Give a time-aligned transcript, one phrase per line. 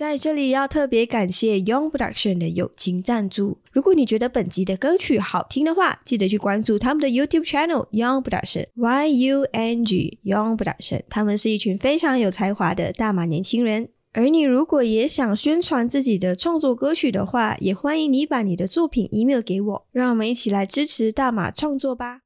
[0.00, 3.58] 在这里要特别感谢 Young Production 的友情赞助。
[3.70, 11.02] 如果你觉得本集的歌曲好听的话，记得去关注他们的 YouTube channel Young Production Y U N G Young Production。
[11.10, 13.90] 他们是一群非常有才华的大马年轻人。
[14.14, 22.20] 而你如果也想宣传自己的创作歌曲的话，也欢迎你把你的作品 email 给我，让我们一起来支持大马创作吧。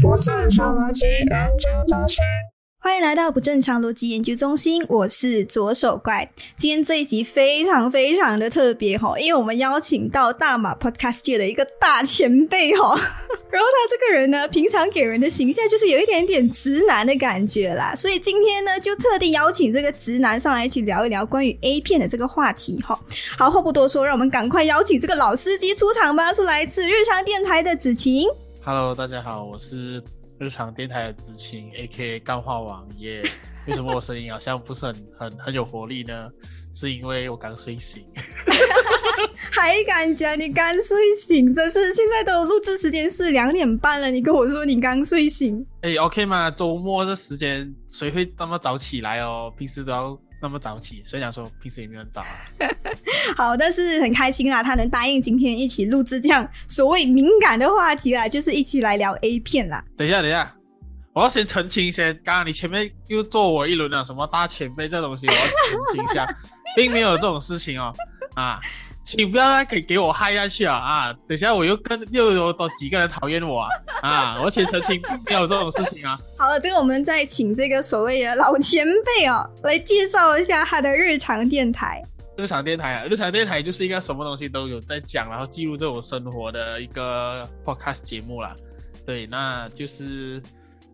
[0.00, 2.22] 不正常逻辑研究中心。
[2.82, 6.32] 欢迎来到不正常逻辑研究中心，我是左手怪。
[6.56, 12.96] 今天这一集非常非常的特别哈，因为我们邀请到大马 Podcast 界的一个大前辈哈。
[13.52, 22.98] 然后他这个人呢，平常给人的形象就是有一点点直男的感觉啦，所以今天呢，就特地邀请这个直男上来一起聊一聊关于 A 片的这个话题哈。
[23.36, 28.26] 好，话不多说，让我们赶快邀请这个老司机出场吧，是来自日常电台的子晴。
[28.64, 30.02] Hello，大家好，我是。
[30.40, 32.18] 日常电台的知青，A.K.A.
[32.18, 33.22] 干话王耶。
[33.66, 36.30] 为什么我声音好像不是很很很有活力呢？
[36.74, 38.02] 是因为我刚睡醒。
[39.52, 41.54] 还敢讲你刚睡醒？
[41.54, 45.62] 真是现在都录制时间是两点半了，你跟我说你刚睡醒？
[45.82, 46.50] 哎，OK 吗？
[46.50, 49.52] 周末这时间谁会那么早起来哦？
[49.54, 50.18] 平时都要。
[50.40, 52.28] 那么早起，所以讲说平时也没有很早啊。
[53.36, 59.84] 好，但是很开心啊，他能答应今天一起录制这样所谓敏感的话题啦，就是一起来聊 A 片啦。
[59.96, 60.56] 等一下，等一下，
[61.12, 66.26] 我要先澄清先，刚刚你前面又做我一轮了什么大前辈这东西，我要澄清一下，
[66.74, 67.94] 并没有这种事情哦，
[68.34, 68.60] 啊。
[69.10, 70.76] 请不要再给给我嗨下去啊！
[70.76, 73.68] 啊，等下我又跟又有多几个人讨厌我啊！
[74.02, 76.16] 啊，我且澄清，没有这种事情啊。
[76.38, 82.00] 好了，这个我们再请这个所谓的老前辈哦，来介绍一下他的日常电台。
[82.36, 88.54] 日常电台啊，日常电台就是一个什么东西都有在讲，然后记录这种生活的一个 podcast 节目啦。
[89.04, 90.40] 对，那就是。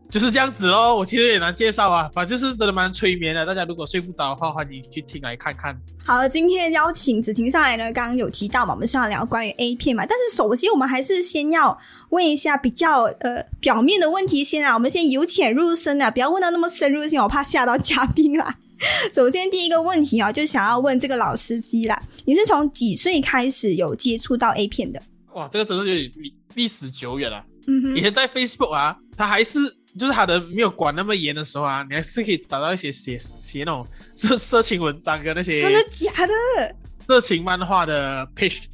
[0.08, 3.44] 就是这样子哦，我其实也难介绍啊，反正就是真的蛮催眠的。
[3.44, 5.76] 大家如果睡不着的话，欢迎去听来看看。
[6.04, 10.06] 好，今天邀请子晴上来呢，刚刚有提到嘛，我们是要聊关于 A 片嘛。
[10.06, 11.77] 但是首先我们还是先要
[12.11, 18.56] 问一下比较呃表面的问题先啊，我们先由浅入深啊，不要问到那么深入性，我怕吓到嘉宾啦。
[19.12, 25.02] 首先第一个问题啊，就想要问这个老司机啦，你是从几岁开始有接触到 A 片的？
[25.34, 27.45] 哇，这个真的有历历史久远了。
[27.66, 29.58] 嗯哼，以前在 Facebook 啊，他还是。
[29.98, 36.77] 就是他的没有管那么严的时候啊，你还是可以找到一些写写那种色色情文章跟那些真的假的
[37.07, 38.64] 色情漫画的 page，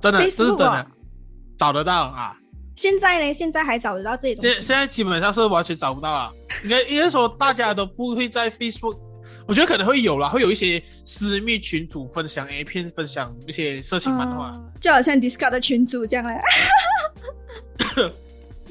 [0.00, 0.86] 真的这是真的
[1.58, 2.36] 找得到啊。
[2.74, 3.34] 现在呢？
[3.34, 4.52] 现在还找得到这些东西？
[4.52, 6.32] 现现在基本上是完全找不到啊。
[6.64, 8.98] 应该应该说大家都不会在 Facebook，
[9.46, 16.40] 我觉得可能会有啦，会有一些私密群组分享 A 片，分享一些色情漫画，就好像 Discord 的群组这样嘞。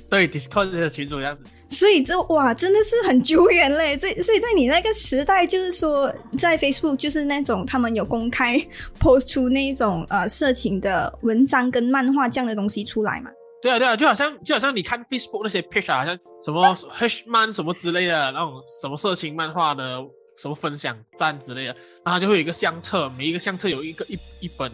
[0.09, 1.45] 对，Discord 的群组这样子。
[1.71, 3.95] 所以这哇，真的是很久远嘞！
[3.95, 8.57] 这所以在你那个时代，就是说在 Facebook 就是那种他们有公开
[8.99, 13.31] post 出那种呃色情的文章跟漫画这样的东西出来嘛？
[13.61, 16.75] 对啊对啊，就好像就好像你看 Facebook 那些 picture，好像什么
[17.25, 19.97] 漫什么之类的那种什么色情漫画的
[20.37, 24.69] 什么分享站之类的，然后就会有一个相册，每一个相册有一个一一本。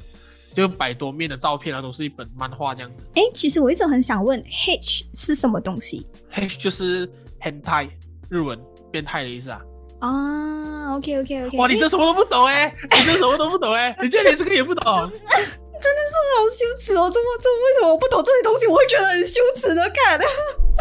[0.57, 3.05] 就百多面的照片啊，都是一本漫画这样子。
[3.13, 7.07] 哎，其实我一直很想问，H 是什么东西？H 就是
[7.39, 7.87] 变态，
[8.27, 8.59] 日文
[8.91, 9.61] 变态的意思啊。
[9.99, 11.57] 啊，OK OK OK。
[11.59, 17.07] 哇，你这什么都不懂哎， 你这什么都不懂哎，你竟然连这个也不懂，真的是好羞耻哦！
[17.07, 20.19] 怎么这为什么我不懂这些东西，我会觉得很羞耻的看？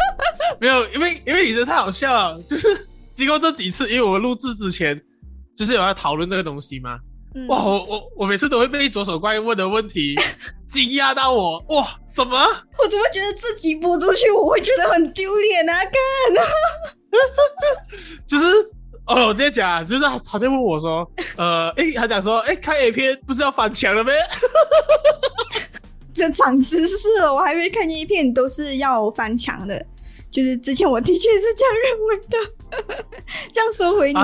[0.59, 4.99] 没有，因为因为你这太好笑了，就是经过这几次，因为我们录制之前
[5.55, 6.97] 就是有在讨论这个东西嘛。
[7.47, 10.15] 哇，我我我每次都会被左手怪问的问题
[10.67, 11.99] 惊讶到我哇！
[12.07, 12.35] 什么？
[12.37, 15.73] 我怎么觉得自己播出去我会觉得很丢脸啊？
[15.83, 15.93] 看，
[18.27, 18.45] 就是
[19.05, 24.11] 哦，我直接讲，就是他在问我说，呃，哎，他讲说，哎，看 A 片不是要翻墙了没？
[26.13, 29.85] 这长知识了，我还没看 A 片都是要翻墙的，
[30.31, 32.37] 就是之前我的确是这样认为的。
[33.53, 34.19] 这样说回你。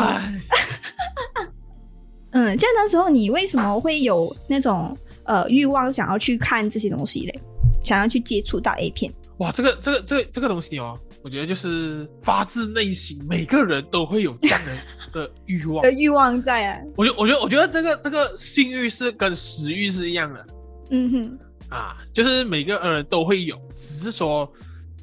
[2.34, 7.42] 嗯，这样的时候，你为什么会有那种呃欲望想要去看这些东西嘞？
[7.84, 9.14] 想要去接触到 A 片？
[9.38, 16.82] 哇，这个这个这个这个东西哦，我觉得就是发自内心，每个人都会有这样的的欲望 的欲望在啊。
[16.96, 20.46] 我觉我觉得我觉得这个这个性欲是跟食欲是一样的。
[20.92, 21.40] 嗯哼，
[21.70, 24.52] 啊，就是每个人都会有，只是说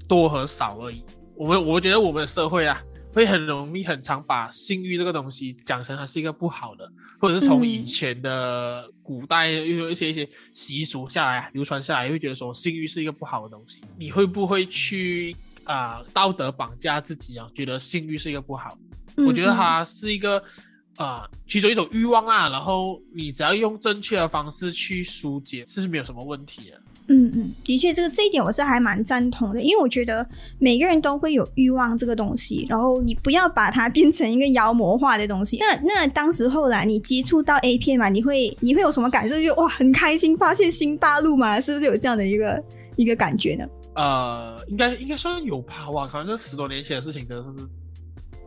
[0.09, 1.05] 多和少而已。
[1.37, 2.83] 我们我觉得我们的社会啊。
[3.13, 6.91] 会很容易很常把性欲这个东西讲成它是一个不好的，
[7.21, 13.81] 或者是从以前的古代又有一些一些习俗下来流传下来，会觉得说性欲是一个不好的东西。
[13.99, 15.35] 你会不会去
[15.65, 17.51] 啊道德绑架自己啊？
[17.53, 18.79] 觉得性欲是一个不好？
[19.17, 20.43] 我觉得它是一个
[20.97, 22.49] 啊，其中一种欲望啊。
[22.49, 26.80] 然后你只要用正确的方式去疏解，这是没有什么问题的。
[27.13, 30.25] 嗯嗯，的确，这个这一点我是还蛮赞同的，因为我觉得
[30.61, 35.59] 每个人都会有欲望这个东西，然后你不要把它变成一个妖魔化的东西。
[35.61, 39.43] 那那当时后来你接触到 A 片嘛，你会你会有什么感受？
[39.43, 42.63] 就哇，很开心，发现新大陆嘛，是不是有这样的一个
[42.95, 43.67] 一个感觉呢？
[43.97, 47.51] 呃，应该应该算有吧，哇，可能这十多年前的事情，真的是。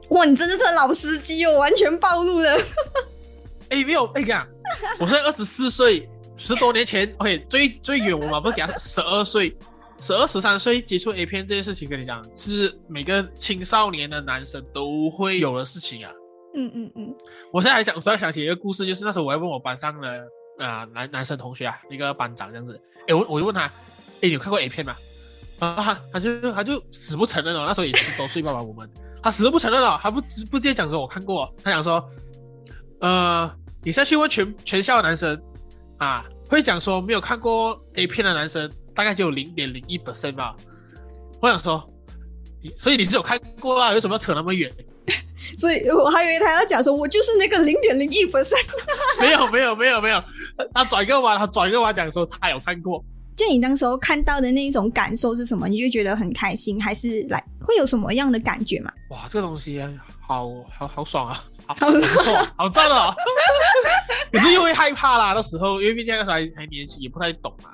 [0.07, 2.57] 哇，你真的是老司机哦，完全暴露了。
[3.67, 4.47] 哎，没有，哎呀，
[4.99, 6.07] 我现在二十四岁。
[6.35, 9.55] 十多年前，OK，最最远我嘛不是给他十二岁，
[10.01, 16.11] 十二十三岁接触 A 片这件事情，跟你讲是每个青少年的男生都会有的事情啊。
[16.55, 17.15] 嗯嗯嗯，
[17.51, 20.23] 我现在还想突然想起一个故事，就是那时候我还问我班上的
[20.59, 23.71] 啊男男生同学啊，一个班长这样子，哎我我就问他，哎
[24.21, 24.95] 你有看过 A 片吗？
[25.59, 28.89] 啊他就他就死不承认了，那时候也十多岁吧吧我们，
[29.21, 32.03] 他死都不承认了，他不直不直接讲说我看过，他讲说，
[32.99, 33.49] 呃
[33.83, 35.39] 你再去问全全校的男生。
[36.03, 40.55] 啊，会讲说没有看过 A 片的男生大概就有零点零一 percent 吧。
[41.41, 41.89] 我想说，
[42.77, 43.91] 所以你是有看过啊？
[43.91, 44.71] 为什么要扯那么远？
[45.57, 48.65] 所以我还以为他要讲说，我就是那个零点零一 percent。
[49.19, 50.23] 没有没有没有没有，
[50.73, 53.03] 他转个弯，他转个弯讲说他有看过。
[53.35, 55.67] 就你当时候看到的那种感受是什么？
[55.67, 58.91] 你就觉得很开心，还是来会有什么样的感觉嘛？
[59.09, 59.83] 哇，这个东西
[60.21, 61.43] 好好好爽啊！
[61.67, 63.13] 好不错，好赞哦！
[64.33, 67.69] 可是又会害怕啦，那时候因为毕竟那时候还还年轻，也不太懂嘛。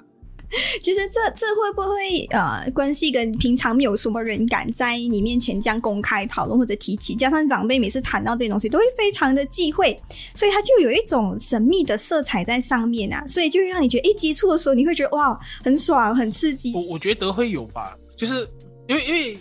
[0.81, 9.97] 其实这这会不会呃关系跟平常没有什么人敢在你面前这样公开讨论或者提起，加上长辈每次谈到这些东西都会非常的忌讳，
[10.35, 16.73] 所以它就有一种神秘的色彩在上面啊，所以就会让你觉得一接触的时候你会觉得哇很爽很刺激。
[16.73, 18.45] 我我觉得会有吧，就是
[18.87, 19.37] 因为因为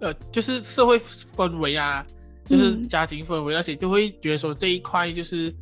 [0.00, 1.00] 呃就是社会
[1.36, 2.06] 氛围啊。
[2.46, 5.54] 就是家庭氛围，那些都会觉得说这一块就是，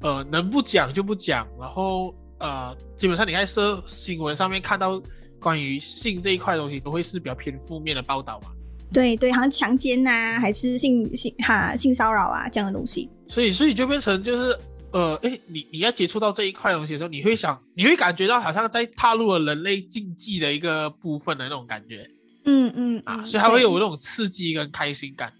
[0.00, 1.46] 呃，能不讲就不讲。
[1.58, 5.00] 然后呃，基本上你在社新闻上面看到
[5.40, 8.48] 关于性这一块东西，都会是比较偏负面的报道嘛。
[8.92, 13.10] 对对，好像强奸呐，还是性性哈性骚扰啊这样的东西。
[13.28, 14.56] 所以所以就变成就是，
[14.92, 22.08] 呃，哎，你你要接触到这一块东西的时候，你会想，你会感觉到好像在踏入了人类禁忌的一个部分的那种感觉。
[22.44, 25.32] 嗯嗯啊，所以它会有那种刺激跟开心感。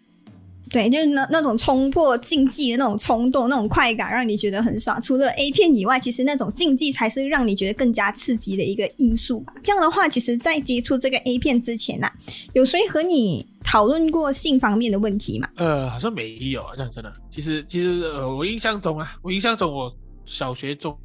[0.70, 5.00] 对，就是那那种冲破禁忌的那种冲动、那种快感，让你觉得很爽。
[5.00, 9.54] 除了 A 片以外，其实那种禁忌才是让你觉得更加刺激的一个因素吧。
[9.62, 12.10] 这样的话，其实，在接触这个 A 片之前呐，
[12.52, 15.48] 有谁和你讨论过性方面的问题吗？
[15.56, 17.12] 呃，好像没有，这样真的。
[17.30, 20.98] 其实，其实呃，我印象中啊，我印象中，我小学、中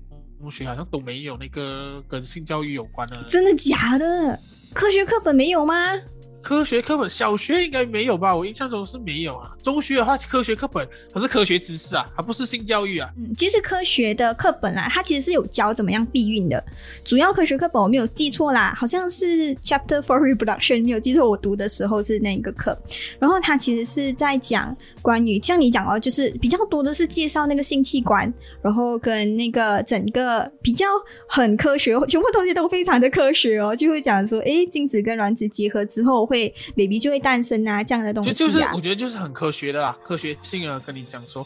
[0.49, 3.23] 学好像都没有那个跟性教育有关的。
[3.27, 4.39] 真的假的？
[4.73, 5.93] 科学课本没有吗？
[6.41, 8.35] 科学课本小学应该没有吧？
[8.35, 9.51] 我印象中是没有啊。
[9.61, 13.07] 中学的话，科学课本它是科学知识啊，它不是性教育啊。
[13.17, 16.61] 嗯，其实科学的课本啊，它其实是有教怎么样避孕的。
[17.05, 22.77] 主要科学课本我没有记错啦，好像是 Chapter for Reproduction，没有记错，我读的时候是那个课。
[23.19, 28.33] 然后它其实是在讲关于像你讲哦，就是比较多的是介绍那个性器官，
[28.63, 30.87] 然后跟那个整个比较
[31.27, 36.30] 很科学，全部东西都非常的科学哦，就会讲说，哎，精子跟卵子结合之后。
[36.31, 41.45] 会 baby 就会诞生啊，这样的东西啊，就是我觉得就是很科学的啦，科学性啊，跟你讲说，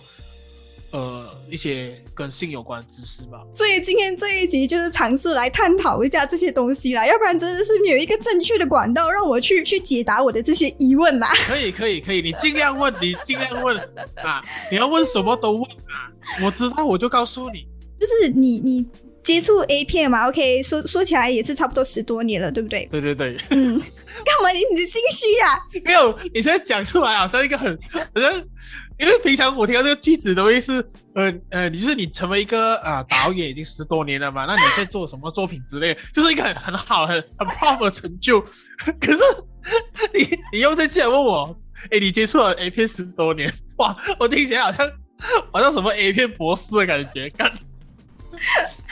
[0.91, 3.41] 呃，一些跟性有关的知识吧。
[3.51, 11.29] 所以今天这一集就是尝试来探讨一下这些东西啦，要不然真的是没有一个正确的管道让我去去解答我的这些疑问啦。
[11.47, 13.75] 可以可以可以，你尽量问，你尽量问
[14.23, 17.67] 啊，你要问什么都问啊，我知道我就告诉你，
[17.99, 18.85] 就是你你。
[19.25, 22.87] 接触 A 片嘛，OK，说说起来也是差不多十多年了，对不对？
[22.91, 23.35] 对对对。
[23.49, 23.79] 嗯，
[24.23, 25.57] 干嘛你你心虚呀？
[25.83, 28.31] 没有，你现在讲出来好像一个很好像，
[28.99, 30.73] 因为平常我听到这个句子都会是，
[31.15, 38.39] 呃呃，你就是你成为一个啊导演已经十多年了嘛，那你在做什么作品之类，就是一个很很好很很 proud 的成就。
[38.39, 39.17] 可是
[40.13, 44.87] 你你又在这样问我，哎，你接触了 A 片十多年，哇，我听起来好像
[45.51, 47.51] 好像什么 A 片博士的感觉，干。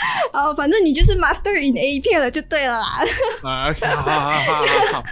[0.33, 2.87] 哦，反正你就是 master in A 片了，就对了啦。
[3.43, 4.61] 啊，好好好
[4.93, 5.03] 好，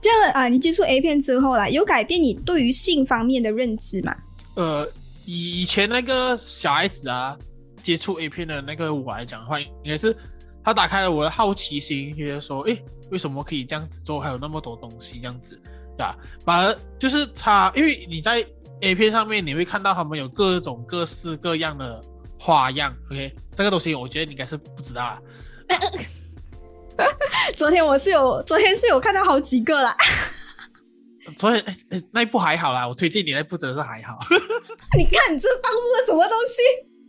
[0.00, 4.14] 这样啊，你接触 A 片之后啦，有改变你对于性方面的认知吗？
[4.54, 4.88] 呃，
[5.24, 7.36] 以以前那个小孩子啊，
[7.82, 10.16] 接触 A 片的那个我来讲的话，应该是
[10.64, 12.76] 他打开了我的好奇心，觉得说，哎，
[13.10, 14.20] 为什么可以这样子做？
[14.20, 15.60] 还有那么多东西这样子，
[15.96, 16.16] 对吧？
[16.44, 18.44] 反而就是他，因为你在
[18.80, 22.00] A 片上面，你会看到他们有各种各式各样的。
[22.38, 25.18] 花样，OK，这个东西我觉得你应该是不知道啊。
[27.56, 29.96] 昨天我是有，昨天是有看到好几个啦。
[31.36, 31.62] 昨天
[32.12, 34.18] 那一部还好啦，我推荐你那部真的是还好。
[34.96, 36.62] 你看你这放入了什么东西？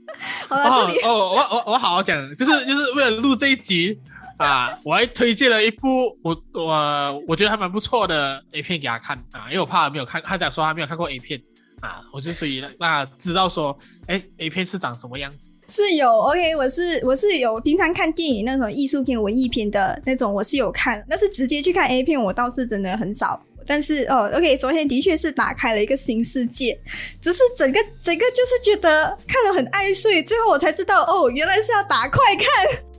[0.49, 3.97] 好了，这里哦，我我我好好讲，就是就是为了录这一集
[4.37, 11.41] 啊，我还推荐了一部我我我觉得还蛮不错的 A 片给他看啊，因为我怕他没有看，他讲说他没有看过 A 片
[11.81, 15.51] 啊，我就所以那知道说，哎，A 片是长什么样子。
[15.67, 21.05] 是有 OK，我是我是有平常看电影那种艺术片、文艺片的那种，我是有看。
[21.09, 23.41] 但是直接去看 A 片，我倒是真的很少。
[23.67, 26.79] 但是哦，OK，昨天的确是打开了一个新世界，
[27.21, 32.45] 只是整个整个就是觉得看了很爱睡，最后我才知道哦，原来是要打快看。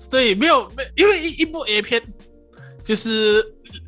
[0.08, 2.00] 对，没有没，因为一一部 A 片
[2.84, 3.44] 就是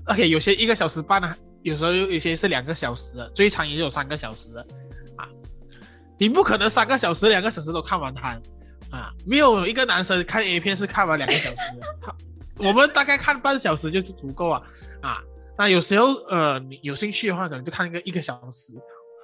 [0.06, 4.50] OK，有些一个小时半啊，有时候有些是两个小时，最长也有三个小时
[5.16, 5.28] 啊。
[6.18, 8.40] 你不可能三个小时、两个小时都看完它。
[8.90, 11.72] 啊，没有一个男生看 A 片是看完两个小时，
[12.58, 14.62] 我们大概看半小时就是足够啊。
[15.00, 15.22] 啊，
[15.56, 18.74] 那有时候呃，你有兴趣的话，可能就看一个一个小时，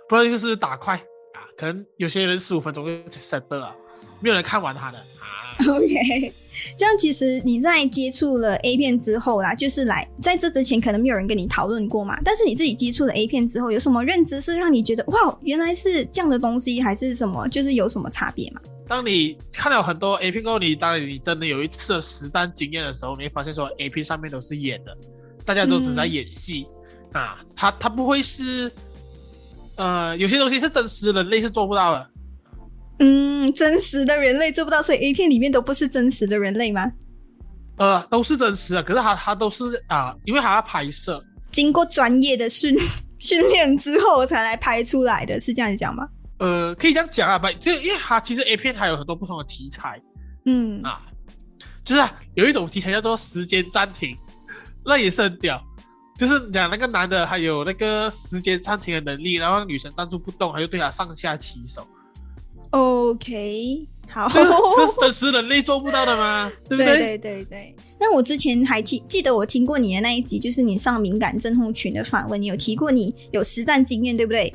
[0.08, 1.44] 不然就是打快啊。
[1.54, 3.74] 可能有些人十五分钟就 set 了，
[4.20, 4.98] 没有人看完他的。
[5.68, 6.32] OK，
[6.76, 18.60] 这样其实你在接触了 A 片之后啦，就是来在这之前可能没有人跟你讨论过嘛，但是你自己接触了 A 片之后，有什么认知是让你觉得哇，原来是这样的东西，还是什么，就是有什么差别吗？
[18.86, 24.96] 当你看了很多 A 片后，你当你真的有一次的实战经验的时候，你会发现说 A 片上面都是演的，
[25.44, 26.66] 大家都只在演戏
[27.12, 28.70] 啊，他他不会是，
[29.74, 32.10] 呃，有些东西是真实人类是做不到的。
[32.98, 36.90] 嗯，真实的人类做不到，所以 A 片里面都不是真实的人类吗？
[37.76, 42.76] 呃，都是真实的，可是他他都是啊，因为还要拍摄，经过专业的训
[43.20, 46.08] 训练之后才来拍出来的，是这样讲吗？
[46.40, 50.00] 呃，可以这样讲啊，不，就因为它其实 A 片还有很多不同的题材，
[50.44, 51.00] 嗯啊，
[51.84, 54.16] 就是啊有一种题材叫做时间暂停，
[54.84, 55.62] 那也是很屌，
[56.18, 61.86] 就是讲那个男的还有那个时间暂停的能力，然后女生站住不动，他就对他上下其手。
[62.70, 66.50] OK，好， 这是真实人类做不到的吗？
[66.68, 66.98] 对不对？
[66.98, 67.74] 对对对。
[68.00, 74.52] 那我之前还记记得我听过你的那一集，就是你上敏感症候群的访问，你有提过你有实战经验，对不对？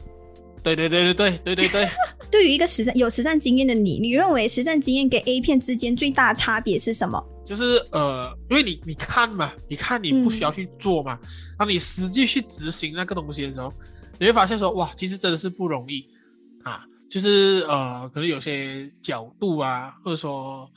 [0.61, 1.89] 对对对对对对对对。
[2.31, 7.23] 对于一个实战有实战经验的你，你认为实战经验跟 A 片之间最大的差别是什么？
[7.45, 11.19] 就是呃，因为你你看嘛，你看你不需要去做嘛，
[11.59, 13.71] 当你实际去执行那个东西的时候，
[14.17, 16.05] 你会发现说哇，其实真的是不容易
[16.63, 16.85] 啊。
[17.13, 20.67] 就是呃，可能有些角度啊，或者说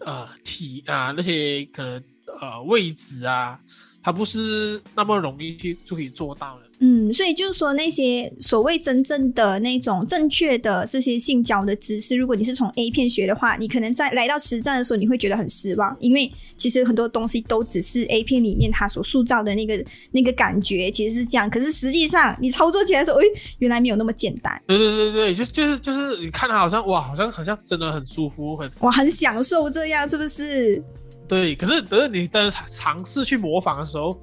[0.00, 2.02] 呃体啊那些可能
[2.40, 3.60] 呃位置啊。
[4.02, 6.65] 它不是那么容易去就可以做到的。
[6.78, 21.48] 嗯，所以就是说那些所谓真正的那种正确的这些性交的知识，如果你是从 A 片学的话，你可能在来到实战的时候，你会觉得很失望，因为其实很多东西都只是 A 片里面它所塑造的那个那个感觉，其实是这样。
[21.48, 23.24] 可是实际上你操作起来的时候，哎，
[23.58, 24.60] 原来没有那么简单。
[24.66, 30.82] 对对对对，就就是就是你看它好像哇，好像好像真的很舒服，很哇，很享受这样，是不是？
[31.28, 34.16] 对，可是可是你真的尝试去模仿的时候，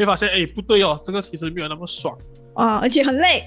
[0.00, 2.16] 你会发现，哎，不对哦，这个其实没有那么爽
[2.54, 3.44] 啊，而且很累。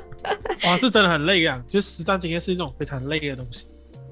[0.64, 1.62] 哇，是真的很累啊！
[1.66, 3.64] 就是实战经验是一种非常累的东西。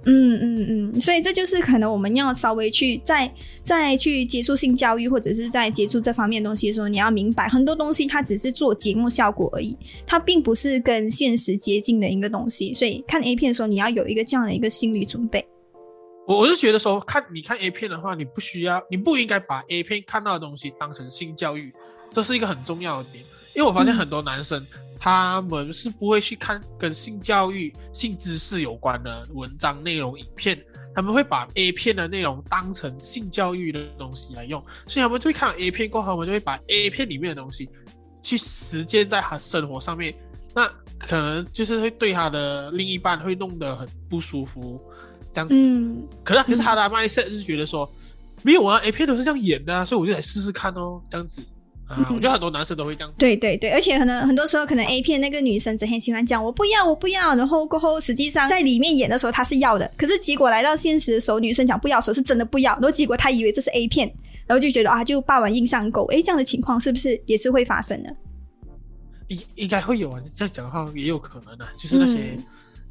[0.07, 9.77] 嗯嗯嗯，所以这就是可能我们要稍微去再再去接触性教育，或者是在接触这方面东西的时候，你要明白很多东西它只是做节目效果而已，
[10.07, 12.73] 它并不是跟现实接近的一个东西。
[12.73, 15.47] 所以看 A 片的时候，你要有一个这样的一个心理准备。
[16.27, 21.75] 我我是觉得说，看你看 A 片的话，你不需要，你不应该把 A 片看到的东西当成性教育，
[22.11, 23.23] 这是一个很重要的点。
[23.55, 24.67] 因为我发现很多男生
[24.99, 30.59] 他们是不会去看跟性教育、性知识有关的文章内容、影片，
[30.95, 37.69] 他们会把 A 片的内容当成性教育的东西来用，所以他们就会看 A 片过后，他们就会把 A 片里面的东西
[38.23, 40.15] 去实践在他生活上面，
[40.55, 40.67] 那
[40.99, 44.81] 可能就是会对他的另一半会弄得很不舒服。
[45.35, 45.55] 这样子，
[46.23, 47.91] 可是可是他的麦 set 是觉得说，
[48.43, 51.43] 没有啊，A 片都是这样演的，啊所以我就来试试看哦，这样子
[51.89, 53.13] 啊，我觉得很多男生都会这样。
[53.19, 64.07] 对对对，而且可能很多时候可能 A 片那个女生整天喜欢讲我不要我不要，然后过后实际上在里面演的时候她是要的，可是结果来到现实的时候，女生讲不要的时候是真的不要，然后结果她以为这是 A 片，
[64.47, 68.17] 然后就觉得啊就霸王硬上弓，哎，这样的情况是不是也是会发生的？
[69.29, 72.39] 应应该会有啊，这样讲的话也有可能的，就是那些。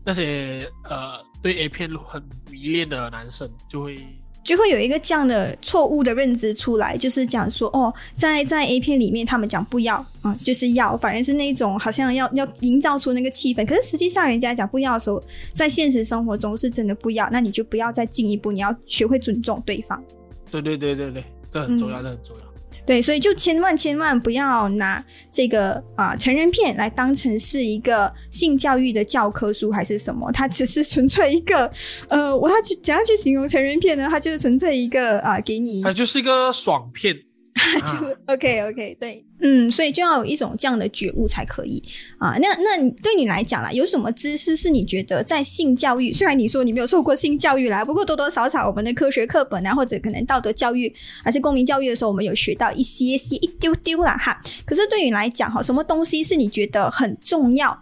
[0.05, 3.99] 那些呃对 A 片很迷恋的男生就会
[4.43, 15.21] 就会有一个这样的错误的认知出来，就是讲说哦，在在 A 片里面他们讲不要啊，就是要，反而是那种好像要要营造出那个气氛，可是实际上人家讲不要的时候，
[15.53, 20.03] 在现实生活中是真的不要，那你就不要再进一步，你要学会尊重对方。
[20.51, 22.42] 对对对对对，这很重要，这很重要。
[22.85, 31.71] 对，所以就千万千万不要拿这个啊成人片来当成是一个性教育的教科书还是什么，它只是纯粹一个
[32.09, 34.07] 呃，我要去怎样去形容成人片呢？
[34.09, 37.17] 它就是纯粹一个啊，给你，它就是一个爽片。
[37.79, 41.81] 就是 OK OK 对，嗯，所以就要有一种这样的觉悟才可以
[42.17, 42.35] 啊。
[42.39, 46.11] 那那对你来讲啦，有什么知识是你觉得在性教育？
[46.11, 50.91] 虽然你说你没有受过性教育啦，不过多多少少我们的科学课本啊，或者可能道德教育
[51.23, 54.41] 还是公民教育的时候，我们有学到一些些一丢丢啦哈。
[54.65, 57.79] 可是对你来讲哈，什么东西是你觉得很重要？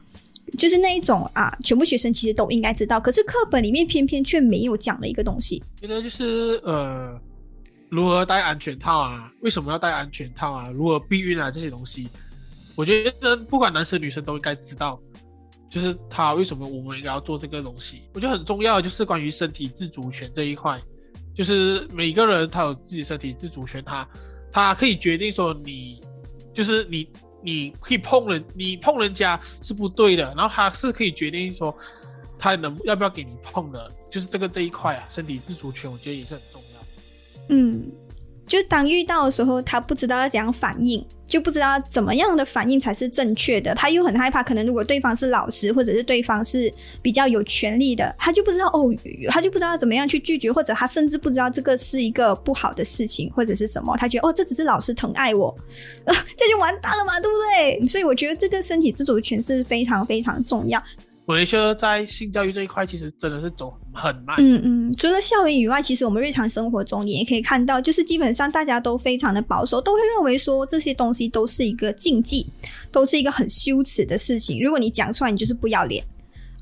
[0.57, 5.63] 就是那一种啊，全部学生其实都应该知道，可是课本里面偏偏却没有讲的一个东西。
[5.79, 7.17] 觉得就是呃。
[7.91, 9.31] 如何戴安全套啊？
[9.41, 10.71] 为什么要戴安全套啊？
[10.71, 11.51] 如何避孕啊？
[11.51, 12.07] 这些东西，
[12.73, 14.99] 我觉得不管男生女生都应该知道。
[15.69, 18.01] 就是他为什么我们应该要做这个东西？
[18.13, 20.77] 我觉得很重要的，就是关于身体自主权这一块。
[21.33, 24.05] 就是每个人他有自己身体自主权，他
[24.51, 26.01] 他可以决定说你，
[26.53, 27.09] 就是你
[27.41, 30.25] 你可以碰人，你碰人家是不对的。
[30.35, 31.73] 然后他是可以决定说
[32.37, 36.60] 他能要不要给你碰的，就是这个这一块啊，身体自主权，我觉得也是很重。
[37.49, 37.83] 嗯，
[38.45, 43.73] 就当遇到的时候，他不知道要怎样反应，就不知道怎么样的反应才是正确的。
[43.75, 48.93] 他又很害怕，可能如果对方是老师，或者是对方是比较有权力的，他就不知道哦，
[49.29, 53.95] 他就不知道怎么样去拒绝，或者他甚至不知道这个是一个不好的事情，或者是什么。
[53.97, 55.53] 他觉得哦，这只是老师疼爱我，
[56.05, 57.89] 这就完蛋了嘛，对不对？
[57.89, 60.81] 所以我觉得这个身体自主权是非常非常重要。
[61.31, 64.35] 所以说在性教育这一块，其实真的是走很慢。
[64.39, 72.45] 嗯嗯，除了校园以外，其实我们日常生活中你也可以看到，就是基本上大家都非常的保守，都会认为说这些东西都是一个禁忌，
[72.91, 74.61] 都是一个很羞耻的事情。
[74.61, 76.03] 如果你讲出来，你就是不要脸。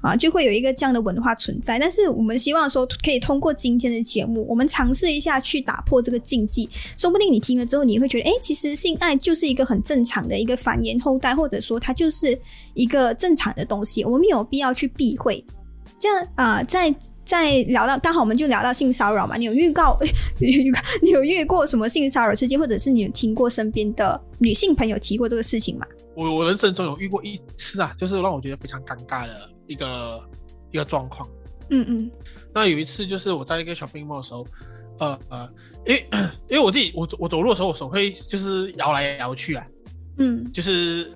[0.01, 6.69] 啊，就会有一个这样的文化存在，但是我们希望说，可以通过今天的节目，我们尝试一下去打破这个禁忌。
[6.95, 12.39] 说不定你听了之后，你会觉得，哎，其实性爱就是一个很正常的一个繁衍后代，或者说它就是
[12.73, 15.43] 一个正常的东西，我们没有必要去避讳。
[15.99, 19.99] 这样啊，在在聊到刚好我们就聊到性骚扰嘛，你有预告
[20.39, 25.85] 预告，你有遇过什么性骚扰事件，或者是你有听过身边的女性朋友提过这个事情吗？
[26.15, 29.49] 我我人生中有遇过一次啊，就是让我觉得非常尴尬的。
[29.69, 30.29] 一个
[30.71, 31.29] 一个状况，
[31.69, 32.11] 嗯嗯，
[32.53, 34.45] 那有一次就是我在一个 shopping mall 的时候，
[34.97, 35.49] 呃呃，
[35.85, 36.07] 因为
[36.49, 39.65] 因为我自己我我走路的时候我手会就是摇来摇去啊，
[40.17, 41.11] 嗯，就是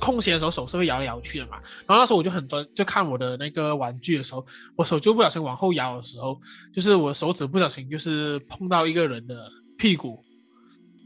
[0.00, 6.38] 空闲的时候手是会摇来摇去的嘛，然后那时候我就很专就看我的那个玩具的时候，我手就不小心往后摇的时候，
[6.74, 10.20] 就是我手指不小心就是碰到一个人的屁股，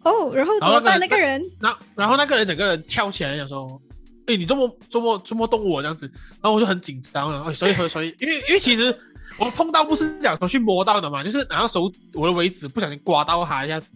[0.02, 0.98] 哦，然后怎么办？
[0.98, 3.80] 那个人，那然后那个人整个人跳起来想说。
[4.26, 6.10] 哎，你这么这么这么动我这样子，
[6.40, 7.52] 然后我就很紧张啊。
[7.52, 8.96] 所以所以所以，因为因为其实
[9.38, 13.94] 我碰到不是讲说去摸到的嘛，就是然后手我的尾指不小心刮到它一下子，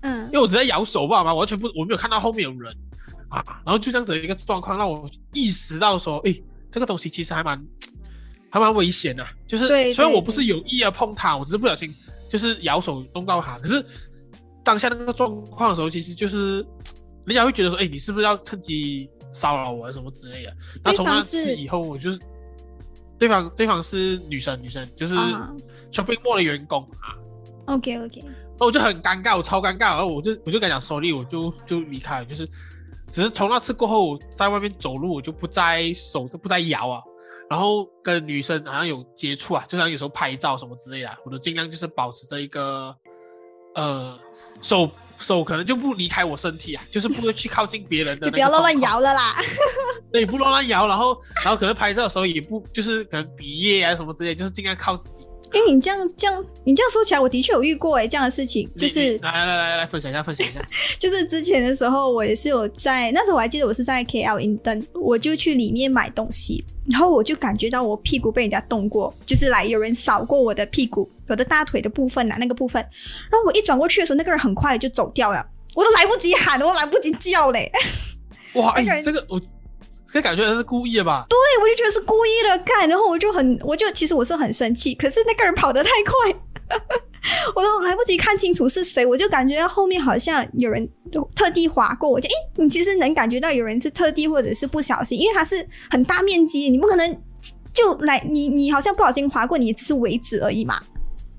[0.00, 2.74] 嗯，因为我只在咬手吧嘛，完全不我没有看到后面有人
[3.28, 6.34] 啊，然后就这样子一个状况让我意识到说，哎，
[6.70, 7.62] 这个东西其实还蛮
[8.48, 11.92] 还蛮危险的，就是虽然我不是有意要碰它，我只是不小心
[12.30, 13.84] 就是咬手弄到它，可是
[14.64, 16.64] 当下那个状况的时候，其实就是
[17.24, 19.10] 人家会觉得说，哎，你是不是要趁机？
[19.36, 22.18] 骚扰我什么之类的，那从那次以后，我就是
[23.18, 25.14] 对方，对方是女生，女生就是
[25.92, 27.12] shopping mall 的员工啊。
[27.66, 28.24] OK OK，
[28.58, 32.48] 那我就很尴尬，我超尴尬，然后我就我就跟他讲 sorry，我就就离开了，就是
[33.10, 37.02] 只是从那次过后，在外面走路我就不再手就不再摇啊，
[37.50, 42.96] 然后跟女生好像有接触啊，就像有时候拍照什么之类的，我都尽量就是保持着一个
[43.74, 44.18] 呃
[44.62, 44.88] 手。
[45.18, 49.36] 手可能就不离开我身体啊，就是不会去靠近别人的，就不要乱乱摇了啦。
[50.12, 55.24] 对，不乱乱摇，然后然后可能拍照的时候也不就是可能比耶啊什么之类，就是尽量靠自己。
[55.56, 60.60] 因为你这样这样，你这样说起来，我的确有遇过哎这样的事情，就是来来来来来分享一下，分享一下。
[60.98, 72.82] 就是之前的时候，我也是有在那时候我还记得我是在 KL 印登，我就去里面买东西，然后我就感觉到我屁股被人家动过，就是来有人扫过我的屁股，我的大腿的部分呐那个部分，
[73.30, 77.72] 然后我一转过去的时候，那个人很快就走掉了，我都来不及喊，我来不及叫嘞。
[78.54, 79.40] 哇，哎，这个我。
[80.16, 81.26] 这感觉是故意的吧？
[81.28, 86.78] 对，我就觉得是故意的，看，然后我就很，我就其实我是很生气，可是那个人跑得太快，
[87.54, 90.88] 我都来不及看清楚是谁，我就感觉到后面好像有人
[91.34, 97.20] 特地划过，我就诶，你其实能感觉到有人是特地或者是不小心，因为它是很大面积，你不可能
[97.74, 100.80] 就来你你好像不小心划过，你只是为止而已嘛。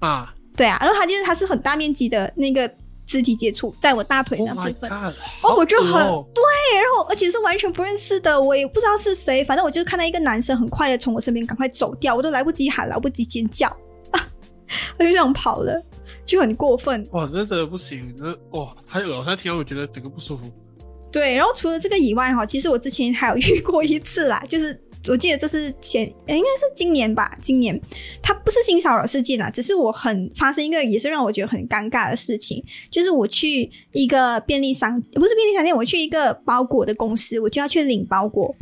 [0.02, 2.72] 啊，对啊，然后他就是他是很大面积的那个。
[3.08, 4.91] 肢体接触在我大腿那部分，
[5.41, 6.43] 哦，我就很对，
[6.76, 13.76] 然后而且是完全不认识的，我也不知道是谁，反正我就看到一个男生很快的从我身边赶快走掉，我都来不及喊，来不及尖叫，
[15.00, 15.82] 我就这样跑了。
[16.26, 17.08] 就很过分。
[17.13, 20.52] 哇，这真的不行，这哇太恶心，听到我觉得整个不舒服。
[21.10, 24.78] 对，然后除了这个以外哈，其实我之前还有遇过一次啦，就是。
[25.08, 27.38] 我记得这是前，应该是今年吧。
[27.41, 27.80] 今年
[28.22, 38.56] 它不是性骚扰事件啦，只是我很发生一个也是让我觉得很尴尬的事情，就是我去一个便利商，不是便利商店，我去一个包裹的公司，我就要去领包裹。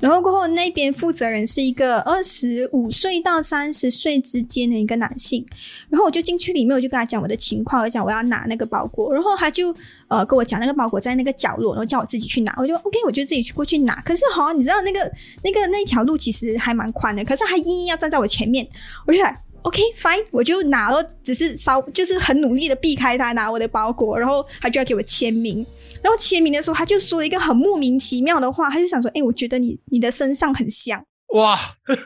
[0.00, 5.46] 然后过后，那边负责人是一个二十五岁到三十岁之间的一个男性。
[5.88, 9.12] 然后我就进去里面，我就跟他讲我的情况，我讲我要拿那个包裹。
[9.12, 9.74] 然后他就
[10.08, 12.54] 呃跟我讲那个包裹在那个角落，然后叫我自己去拿。
[12.56, 13.94] 我就 OK，我就自己去过去拿。
[14.02, 15.00] 可是好，你知道那个
[15.44, 18.66] 那个那条路其实还蛮宽的，可是他硬要站在我前面，
[19.06, 19.36] 我就想。
[19.62, 25.64] OK，fine，我就拿了，只是稍就是很努力的避开他拿我的包裹，然后他就要给我签名，
[26.02, 31.56] 然后签名的时候他就说了一个很莫名其妙的话，他就想说，哎，我觉得你你的身上很香，哇，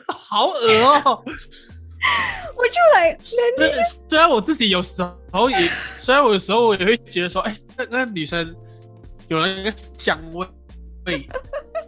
[0.09, 1.23] 好恶哦，
[2.57, 3.17] 我就来，
[4.09, 8.55] 虽然我自己有时候也，虽然我有时候我也会觉得说，哎，那那女生
[9.29, 10.47] 有了一个香味。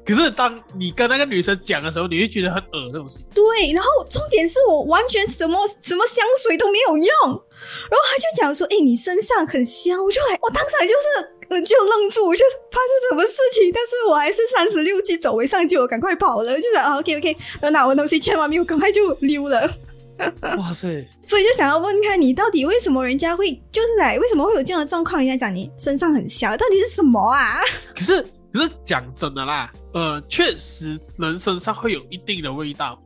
[0.06, 3.26] 对，可是当你跟那个女生讲的时候，你会觉得很恶这种事情。
[3.34, 13.72] 对，然后重点是我完全什么什么香水都没有用，然后他就讲说：“哎，你身上很香。”我就来，我当场就是呃就愣住，我就发生什么事情？
[13.74, 19.68] 但是我还是三十六计走为上计，我赶快跑了，就想 OK OK，然后拿完东西签完名， 我赶快就溜了。
[20.56, 21.06] 哇塞！
[21.26, 25.18] 所以就想要问看你到底为什么人家会就是来为什么会有这样的状况？
[25.20, 27.60] 人家讲你身上很香，到底是什么啊？
[27.94, 28.24] 可是。
[28.56, 32.98] 可是讲真的啦，呃，确实人身上会有一定的味道，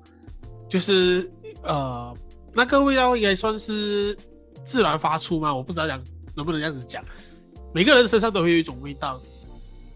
[0.68, 1.28] 就是
[1.64, 2.16] 呃，
[2.54, 4.16] 那个味道应该算是
[4.64, 5.52] 自然发出吗？
[5.52, 6.00] 我不知道讲
[6.36, 7.04] 能不能这样子讲。
[7.74, 9.20] 每个人身上都会有一种味道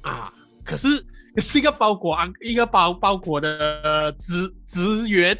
[0.02, 0.32] 啊，
[0.64, 0.88] 可是
[1.36, 5.38] 是一个包裹啊，一个包包裹的职职员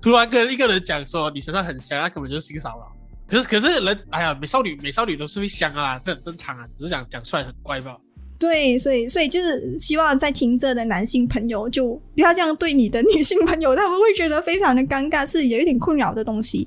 [0.00, 2.90] 突然跟一个人讲说你身上很香，那根本就是性骚扰。
[3.28, 7.94] 可是可是人，哎呀，美少女美少女都是会香啊，这很正常啊，只是讲讲出来很怪吧。
[8.40, 16.66] 对，所以所以就是希望在听着的男性朋友就不要这样对你的女性朋友，他们会觉得非常的尴尬，是有一点困扰的东西。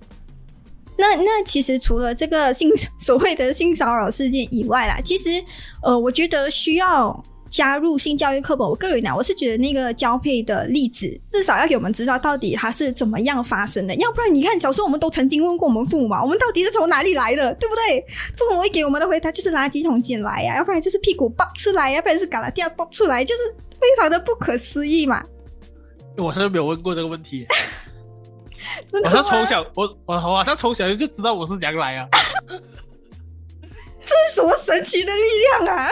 [0.97, 5.43] 那那其实除了这个性所谓的性骚扰事件以外啦，其实
[5.81, 7.23] 呃，我觉得需要。
[7.53, 13.93] 加入性教育课本，我个人呢，我是觉得那个交配的例子，至少要给我们知道到底它是怎么样发生的。
[13.97, 18.03] 要不然，你看小时候我们都曾经问过我们父母嘛，我们到底是从哪里来的，对不对？
[18.35, 23.41] 父母会给我们的回答就是垃圾桶捡来呀，要不然就是屁股爆出来，要不然是嘎啦掉爆出来，就是
[23.79, 25.23] 非常的不可思议嘛。
[26.17, 27.45] 我是没有问过这个问题，
[29.03, 32.07] 我是从小我我好像从小就知道我是怎样来啊，
[32.49, 35.21] 这是什么神奇的力
[35.61, 35.91] 量啊！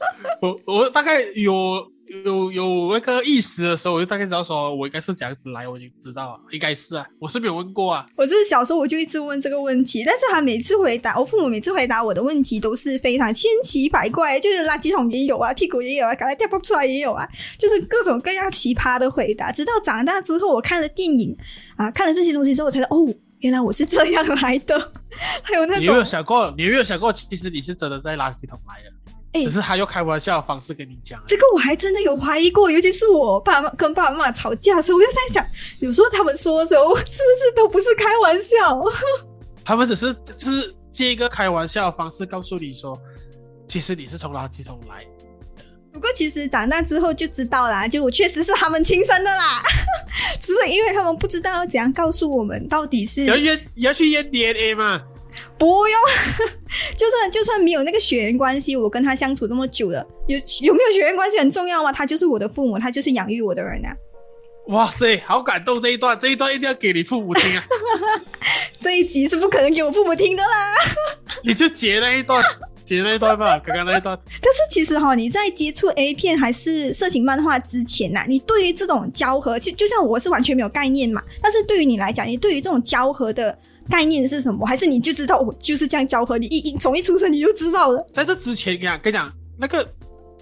[0.40, 1.90] 我我大概有
[2.24, 8.06] 有有那个意识的时候，我就大概知道说，我应该是这样子来，我已经知道了，应该是啊，我是没有问过啊。
[8.16, 19.52] 我就是小时候我就一直问这个问题，但是他每次回答，我父母每次回答我的问题都是非常千奇百怪，就是垃圾桶也有啊，屁股也有啊，刚才掉不出来也有啊，就是各种各样奇葩的回答。
[19.52, 21.36] 直到长大之后，我看了电影
[21.76, 23.06] 啊，看了这些东西之后，我才哦，
[23.40, 24.92] 原来我是这样来的。
[25.42, 26.54] 还有那种，你有没有想过？
[26.56, 28.90] 你有没有想过，其实你是真的在垃圾桶来的？
[29.32, 35.46] 只是他用开玩笑的方式跟你讲，这个我还真的有怀疑过，尤其是我爸妈跟爸爸妈妈吵架的时候，我就在想，
[35.80, 38.82] 有时候他们说的时候是不是都不是开玩笑？
[39.64, 42.98] 他们只是就是借一个开玩笑的方式告诉你说，
[43.66, 45.04] 其实你是从垃圾桶来。
[45.92, 49.60] 不过其实长大之后就知道啦，就我确实是他们亲生的啦，
[50.40, 55.02] 只是因为他们不知道要怎样告诉我们到底是要验要去验 DNA 吗？
[55.58, 56.00] 不用，
[56.96, 61.92] 就算就算没有那个血缘关系，我跟他相处那么久了，有有没有血缘关系很重要吗？
[61.92, 63.92] 他就是我的父母，他就是养育我的人啊！
[64.68, 67.64] 哇塞，好感动这一段，这一段一定要给你父母听啊！
[68.80, 70.74] 这一集是不可能给我父母听的啦！
[71.42, 72.44] 你就截那一段，
[72.84, 74.16] 截那一段吧，刚刚那一段。
[74.40, 81.22] 但是其实哈，你在接触 A 片还是色情漫画之前呐，你对于这种交合，其实就像我是完全没有概念嘛。
[81.42, 83.58] 但是对于你来讲，你对于这种交合的。
[83.88, 84.66] 概念是什么？
[84.66, 86.38] 还是你就知道我就是这样教和？
[86.38, 88.06] 你一一从一出生你就知道了。
[88.12, 89.86] 在这之前，跟讲跟讲那个，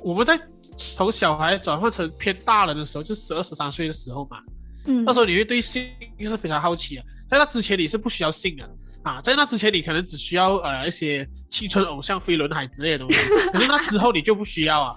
[0.03, 0.39] 我们在
[0.77, 4.39] 从小孩转换成偏大人的时候，就十二十三岁的时候嘛，
[4.87, 5.89] 嗯，那时候你会对性
[6.21, 7.03] 是非常好奇的。
[7.31, 8.69] 在那之前你是不需要性的
[9.03, 13.19] 啊，在那之前你可能只需要呃一些青春偶像、飞轮海之类的东西，
[13.53, 14.97] 可是那之后你就不需要啊。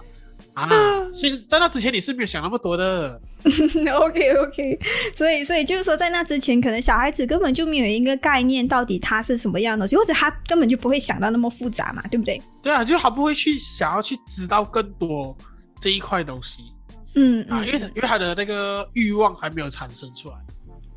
[0.68, 3.20] 啊，所以在那之前你是没有想那么多的。
[3.42, 4.78] OK OK，
[5.16, 12.40] 所以所以就是说，在那之前，可能小孩子根本就没有一个概念，到底他是什么样的，或者他根本就不会想到那么复杂嘛，对不对？
[12.62, 15.36] 对啊，就他不会去想要去知道更多
[15.80, 16.62] 这一块东西。
[17.14, 20.36] 嗯啊，因为因为他的那个欲望还没有产生出来。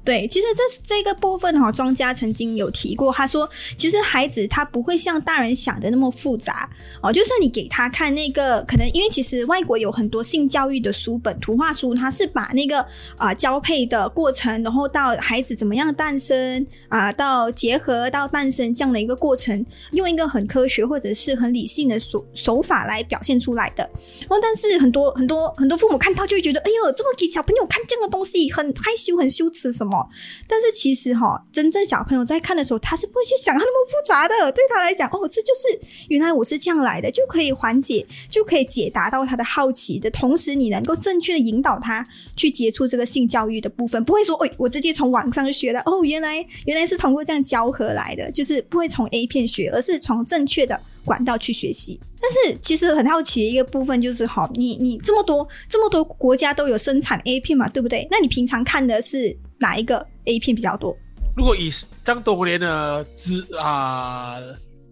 [0.06, 6.70] 对，其实这这个部分哈，庄家曾经有提过，他说，其实孩子他不会像大人想的那么复杂
[7.02, 7.12] 哦。
[7.12, 12.86] 就算你给他看那个，可能因为其实外国有很多性教育的书本、图画书，他是把那个
[13.16, 23.84] 啊交配的过程，然后到孩子怎么样诞生啊，到结合到诞生这样的一个过程，用一个很科学或者是很理性的手手法来表现出来的。
[24.28, 29.93] 哦，但是很多很多很多父母看到就会觉得，哎呦，这么给小朋友看这样的东西，很害羞、很羞耻什么。
[29.94, 30.10] 哦
[30.48, 34.34] 但是其实哈，真正小朋友在看的时候，他是不会去想那么复杂的。
[34.52, 35.80] 对他来讲，哦，这就是
[36.10, 52.00] 原来我是这样来的，就可以缓解，就可以解答到他的好奇的同时，你能够正确的引导他去接触这个性教育的部分，不会说，哎，我直接从网上学了，哦，原来原来是通过这样交合来的，就是不会从 A 片学，而是从正确的管道去学习。
[52.22, 58.08] 但是其实很好奇的一个部分就是，哈，你你这么多这么多国家都有生产 A 片嘛，对不对？
[58.10, 59.38] 那你平常看的是？
[59.64, 60.94] 哪一个 A 片比较多？
[61.38, 61.70] 如果以
[62.04, 64.36] 这样多年的资啊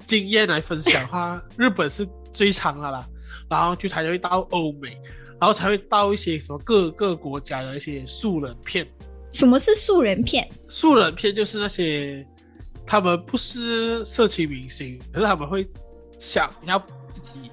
[0.06, 3.06] 经验来分享的话，日本是最长的啦，
[3.50, 4.98] 然后就才会到欧美，
[5.40, 8.88] 然后才会到一些什么各个国家的一些素人片。
[9.34, 10.50] 什么是素人片？
[10.70, 12.26] 素人片就是那些
[12.86, 15.68] 他们不是社区明星，可是他们会
[16.18, 16.80] 想要
[17.12, 17.52] 自己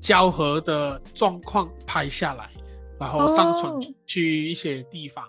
[0.00, 2.50] 交合的状况拍下来，
[2.98, 3.72] 然后上传
[4.06, 5.24] 去一些地方。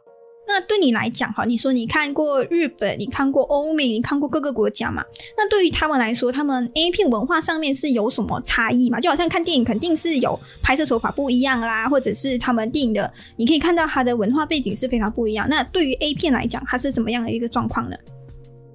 [0.48, 5.04] 那对你来讲，哈，你说你看过日本，你看过欧美，你看过各个国家嘛？
[5.36, 8.98] 那对于他们来说，他们 A 片文化上面是有什么差异嘛？
[9.00, 15.46] 就好像看电影，肯定是有拍摄手法不一样啦，或者是他们电影的，你可以看到它的文化背景是非常不一样。
[15.50, 17.98] 那对于 A 片来讲，它是怎么样的一个状况呢？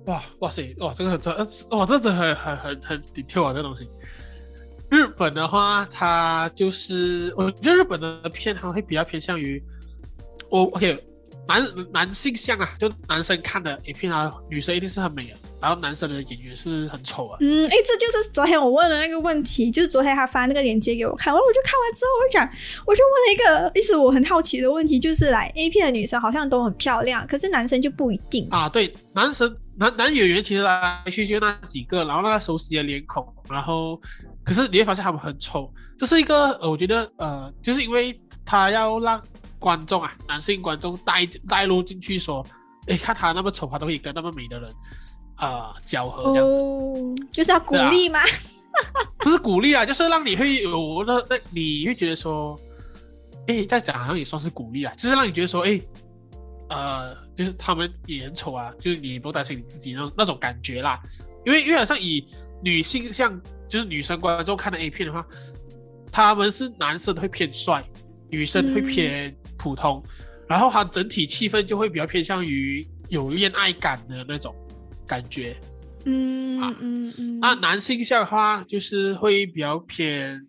[0.06, 1.30] 哇哇塞哇，这个很这
[1.70, 3.88] 哇这真很很很很 detail 啊，这东西。
[4.90, 9.62] 日本的话，它就是我觉得日本的片它会比较偏向于
[10.50, 11.02] 我 OK。
[11.52, 17.36] 男男性向啊，就男生看的 A 片啊，女生一定是很美的，然后男生的演员是很丑啊。
[17.40, 22.48] 嗯，哎，这就是昨天我问的那个问题，就是昨天他发那个链接给我看，完我就看完之后，我就讲，
[22.86, 28.68] 我就问了一个意思我很好奇的问题，就是来 A 片的女生好像都很漂亮，可是男生就不一定啊。
[28.68, 34.00] 对，男生男男演员其实来去就那几个，然后那个熟悉的脸孔，然后
[34.42, 39.22] 可是你会发现他们很丑，这是一个呃，我觉得呃，就是因为他要让。
[39.62, 42.44] 观众啊，男性观众带带入进去说，
[42.88, 44.68] 哎，看他那么丑，他都可以跟那么美的人
[45.36, 48.18] 啊交合，这样子，就是要鼓励吗？
[49.18, 52.58] 不是鼓励啊，就是让你会有那那你会觉得说，
[53.46, 55.80] 哎，再讲好像也算是鼓励啊，就是让你觉得说，哎，
[56.68, 61.00] 呃，就是他们也很丑啊，就是你不用担心你自己那那种感觉啦，
[61.46, 62.26] 因为因为好像以
[62.64, 65.24] 女性像就是女生观众看的 A 片的话，
[66.10, 67.84] 他们是男生会偏帅，
[68.32, 69.32] 女生会偏。
[69.58, 70.02] 普通，
[70.48, 74.52] 然后它整体气氛就会比较偏向于有恋爱感的那种
[75.06, 75.56] 感觉，
[76.04, 77.38] 嗯啊嗯嗯。
[77.38, 80.44] 那男性向的话，就是会比较偏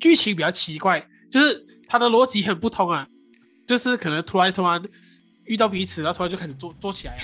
[0.00, 3.06] 剧情比较奇怪，就是它的逻辑很不通啊，
[3.68, 4.82] 就是可能突然突然
[5.44, 7.22] 遇到彼此，然后突然就开始做做起来了。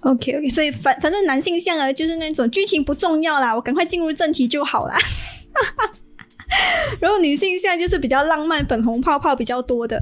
[0.00, 4.94] OK OK，所以反反正男性向啊，就是那种剧情不重要啦，我赶快进入正题就好啦。
[7.00, 10.00] 然后女性现在就是比较浪漫、粉红泡泡比较多的。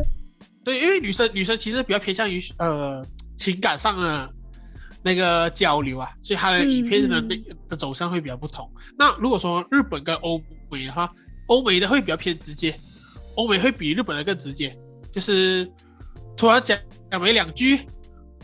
[0.65, 3.05] 对，因为女生女生其实比较偏向于呃
[3.37, 4.29] 情感上的
[5.03, 7.37] 那个交流啊，所以她的影片的那
[7.69, 8.71] 的走向会比较不同。
[8.99, 11.11] 那如果说日本跟欧美的话，
[11.47, 12.79] 欧美的会比较偏直接，
[13.37, 14.77] 欧美会比日本的更直接，
[15.11, 15.71] 就是
[16.37, 16.79] 突然讲
[17.11, 17.81] 讲没两句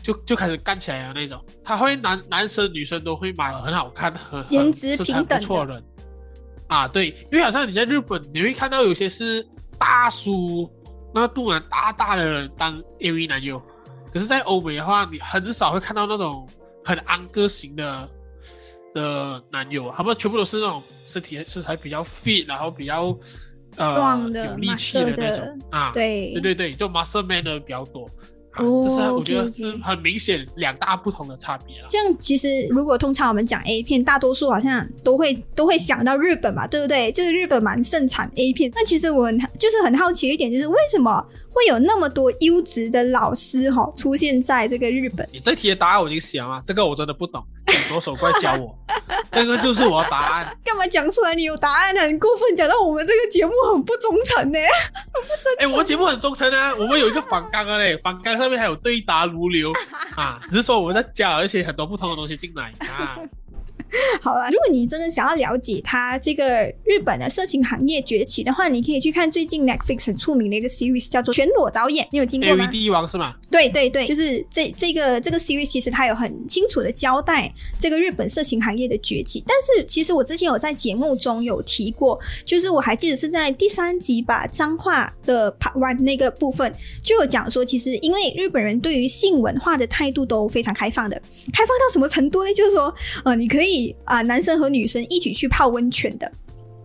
[0.01, 1.39] 就就开始干起来了那种。
[1.63, 5.83] 他会男男生女生都会买很好看、很颜值平等的人
[6.67, 9.45] 啊，对，因为好像你在日本你会看到有些是
[9.77, 10.69] 大叔。
[11.17, 13.57] 那个肚腩大大的人当 AV 男友，
[14.11, 16.45] 可是，在欧美的话，你很少会看到那种
[16.83, 18.09] 很安哥型的
[18.93, 23.17] 的男友，他们全部都是那种身体身材比较 fit，然后比较
[23.77, 28.09] 呃有力气的那种啊，对对对对，就 muscle man 的比较多。
[28.57, 31.87] 这是我觉得是很明显两大不同的差别了。
[31.89, 37.11] 这样其实如果通常我们讲 A 片，大多数好像都会都会想到日本嘛，对不对？
[37.11, 38.71] 就是日本蛮盛产 A 片。
[38.73, 45.27] 那其实我很就是很好奇一点，就是为什么会有那么多优质的老师哈出现在这个日本？
[45.31, 47.43] 你这题的答案我已经写了，这个我真的不懂。
[47.87, 48.75] 左手过来教我，
[49.31, 50.57] 那个就是我的答案。
[50.63, 51.33] 干嘛讲出来？
[51.33, 52.01] 你有答案呢？
[52.01, 54.59] 很过分，讲到我们这个节目很不忠诚呢。
[55.59, 59.71] 哎，我们节目很忠诚啊，我们有一个反纲啊嘞， 反纲上面还有对答如流
[60.15, 63.17] 啊，只是说我们在加一些很多不同的东西进来啊。
[64.21, 73.35] 好了，如果你真的想要了解它这个日本的色情行业崛起的话，你可以去看最近 Netflix 很出名的一个 series，叫做《全裸导演》，你有听过吗 V D 王是吗？
[73.49, 79.43] 对对对，就是这这个这个 series，其实它有很清楚的交代这个日本色情行业的崛起。
[79.45, 91.15] 但是其实我之前有在节目中有提过，就是我还记得是在第三集吧，脏话的拍完那个部分就有讲说，其实因为日本人对于性文化的态度都非常开放的，
[91.53, 92.53] 开放到什么程度呢？
[92.53, 92.93] 就是说，
[93.23, 96.31] 呃，你可以啊，男生和女生一起去泡温泉的。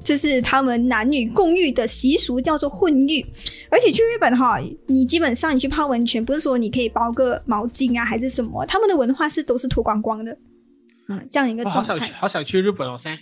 [0.02, 3.24] 这是他们男女共浴的习俗，叫做混浴。
[3.70, 8.64] 而且去日本哈，你基本上你去泡温泉，不是说你可以包个毛巾啊，还是什么？
[8.66, 10.36] 他们的文化是都是脱光光的，
[11.08, 11.92] 嗯，这样一个状态。
[11.92, 12.96] 好想去，好想去日本哦！
[12.98, 13.20] 现在，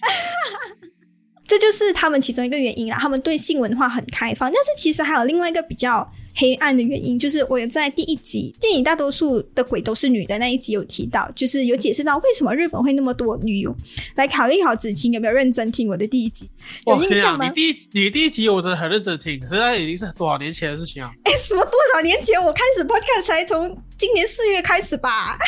[1.48, 2.96] 这就是他们其中一个原因啦。
[2.98, 6.08] 他们对性文化很开放，但是其实还有另外一个比较。
[6.34, 13.74] 黑暗的原因就是我在第一集电影大多数的鬼都是女的那一集有提到，就是有解释到为什么日本会那么多女友。
[14.14, 16.48] 来考一考子晴有没有认真听我的第一集？
[16.86, 17.48] 有印象吗？
[17.48, 21.10] 你第一你第一集我真的很认真听，可是那已经是多少年前的事情啊？
[21.24, 22.40] 哎，什么多少年前？
[22.40, 25.38] 我开始 podcast 才从今年四月开始吧。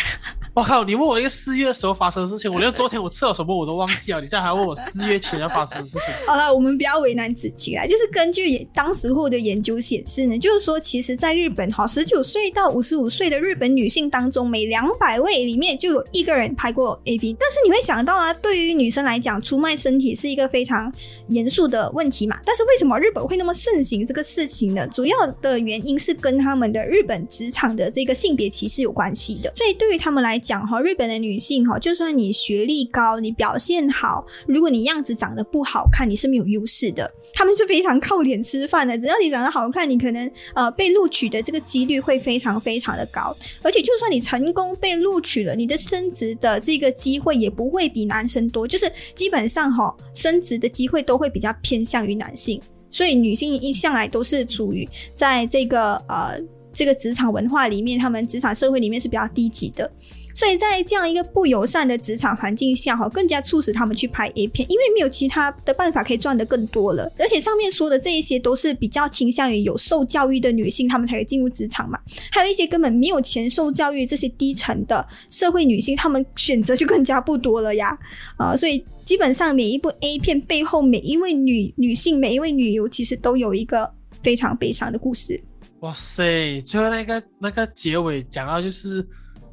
[0.53, 0.83] 我靠！
[0.83, 4.21] 你问我一个四月的时候发生的事情，我连昨天我吃了什么我都忘记了。
[4.21, 6.13] 你现在还问我四月前要发生的事情？
[6.27, 7.87] 好了，我们不要为难子晴啊。
[7.87, 17.37] 就是根据当时候的研究显示呢，就是说，其实在日本哈，十九岁到五十五岁的日本女性当中，每两百位里面就有一个人拍过 A V。
[17.39, 20.93] 但是你会想到啊，对于女生来讲，出卖身体是一个非常
[21.29, 22.37] 严肃的问题嘛。
[22.45, 24.85] 但是为什么日本会那么盛行这个事情呢？
[24.89, 29.53] 主要的原因是跟他们的日本职场的这个性别歧视有关系的。
[29.55, 37.09] 所以对于他们来讲哈，日本的女性哈，就算你学历高，你表现好，如果你样子长得不好看，你是没有优势的。
[37.33, 43.37] 他们是非常靠脸吃饭的，只要你长得好看，你可能呃被录取的这个几率会非常非常的高。
[43.63, 52.61] 而且就算你成功被录取了，你的升职的这个机会也不会比男生多，就是基本上哈，升职的机会都会比较偏向于男性。
[52.91, 56.37] 所以女性一向来都是处于在这个呃
[56.73, 59.89] 这个职场文化里面，他们职场社会里面是比较低级的。
[60.35, 67.11] 所以在这样一个不友善的职场环境下，哈，更加促使他们去拍 A 片，因为没有其他的办法可以赚得更多了。
[67.19, 71.99] 而且上面说的这一些都是比较倾向于有受教育的女性，她们才可以进入职场嘛。
[72.31, 77.99] 还有一些根本没有钱受教育，这些低层的社会女性，她们选择就更加不多了呀。
[78.37, 83.91] 啊，所以基本上每一部 A 片背后，每一位女女性，每一位女优，其实都有一个
[84.23, 85.43] 非常悲伤的故事。
[85.81, 89.07] 哇塞，最后那个那个结尾讲到就是。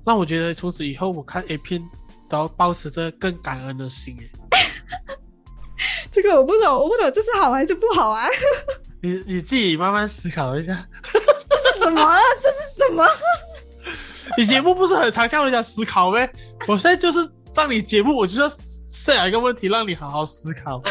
[0.07, 1.83] 让我觉得从此以后我看 A 片
[2.29, 4.15] 都要保持着更感恩的心
[4.51, 4.71] 哎，
[6.09, 8.25] 这个我不懂，我不懂这是好还是不好啊？
[9.03, 10.73] 你你自己慢慢思考一下。
[11.03, 11.19] 这
[11.73, 12.15] 是什么？
[12.41, 13.05] 这是什么？
[14.37, 16.31] 你节目不是很常叫人家思考呗？
[16.69, 17.19] 我现在就是
[17.51, 20.81] 上你节目，我就要设一个问题，让你好好思考。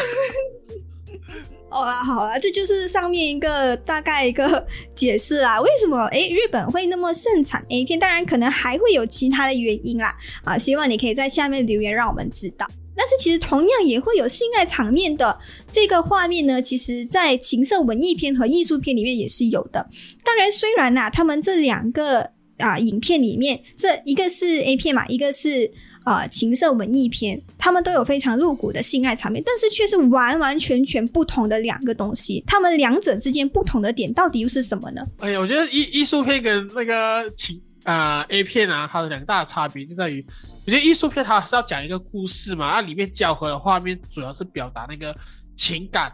[1.69, 5.59] 好啦好啦，这就是上面一个大概一个解释啦。
[5.61, 7.99] 为什么诶日本会那么盛产 A 片？
[7.99, 10.15] 当然可能还会有其他的原因啦。
[10.43, 12.65] 啊，希望你可以在下面留言让我们知道。
[12.95, 15.37] 但是其实同样也会有性爱场面的
[15.71, 19.87] 这个画面呢，其实在情色文艺片和艺术片里面也是有的。
[20.23, 25.71] 当然虽然呐，他们这两个啊影片里面，这一个是 A 片嘛，一个是。
[26.07, 32.41] 啊，情色文艺片，他们都有非常露骨的性爱场面，但是却是完完全全不同的两个东西。
[32.47, 35.05] 他们两者之间不同的点到底又是什么呢？
[35.19, 40.25] 哎呀，我觉得艺艺术片跟那个情啊 A 片啊，它的两大差别就在于，
[40.65, 45.13] 我觉得艺术片它是要讲一个故事嘛，那里面交合的画面主要是表达那个
[45.57, 46.09] 情感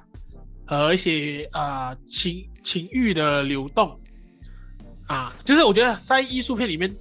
[0.65, 3.95] 和一些啊情情欲的流动
[5.05, 6.91] 啊，就是我觉得在艺术片里面。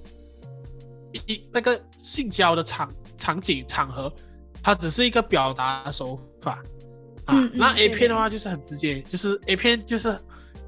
[1.27, 4.11] 一那个性交的场场景场合，
[4.61, 6.63] 它只是一个表达手法
[7.25, 7.49] 啊。
[7.53, 10.17] 那 A 片的话就是很直接，就是 A 片就是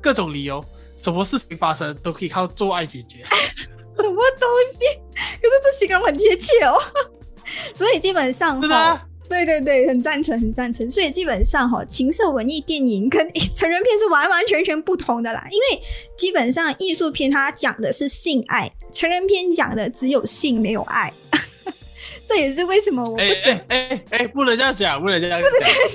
[0.01, 0.63] 各种理由，
[0.97, 3.23] 什么事情发生都可以靠做爱解决。
[3.95, 4.85] 什么东西？
[5.15, 6.81] 可是这形容很贴切哦。
[7.73, 9.01] 所以基本上，对的。
[9.27, 10.89] 对对对，很赞成，很赞成。
[10.89, 13.21] 所以基本上哈，情色文艺电影跟
[13.53, 15.47] 成人片是完完全全不同的啦。
[15.51, 15.81] 因为
[16.17, 21.11] 基本上艺术片它讲的是性爱，成人片讲的只有性没有爱。
[22.27, 25.39] 这也是为什么我不哎哎哎，不能这样讲，不能这样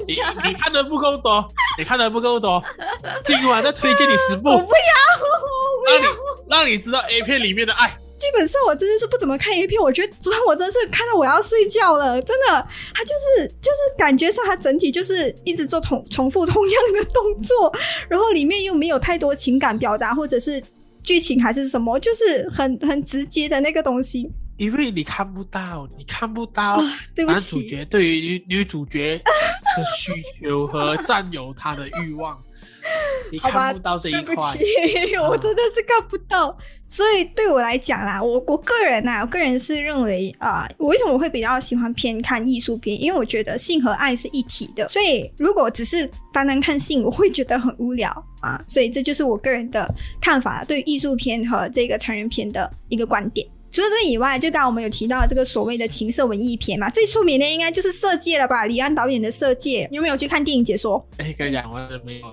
[0.07, 0.49] 讲。
[0.49, 1.45] 你看的不够多，
[1.77, 2.63] 你看的不够多。
[3.25, 6.07] 今晚再推荐你十部，我不要，让你
[6.49, 7.97] 让你知道 A 片里面的爱。
[8.21, 17.75] 基本上我真的是不怎么看 A 片，我觉得昨天我真的是看到我要睡觉了，真的，他就是就是感觉上他整体就是一直做同重复同样的动作，
[18.11, 20.63] 然后里面又没有太多情感表达或者是
[21.03, 24.31] 剧情还是什么，就是很很直接的那个东西。
[24.59, 26.79] 因为你看不到，你看不到
[27.17, 30.13] 男主角对于女女主角的需
[30.43, 32.39] 求和占有她的欲望。
[33.31, 34.35] 你看不到这一块，
[35.29, 36.57] 我真的是看不到。
[36.89, 43.01] 所以对我来讲啦，我我个人呐，我个人是认为啊，我为什么我会比较喜欢偏看艺术片？
[43.01, 44.89] 因为我觉得性和爱是一体的。
[44.89, 48.11] 所以如果只是单单看性，我会觉得很无聊
[48.41, 48.61] 啊。
[48.67, 49.89] 所以这就是我个人的
[50.21, 53.47] 看法，对艺术片和这个成人片的一个观点。
[53.73, 58.67] 除了这个以外，就刚刚我们有提到这个所谓的情色文艺片嘛，最出名的应该就是《色戒》了吧？
[58.67, 61.07] 李安导演的《色戒》，你有没有去看电影解说？
[61.19, 62.27] 哎，跟你讲，我没有。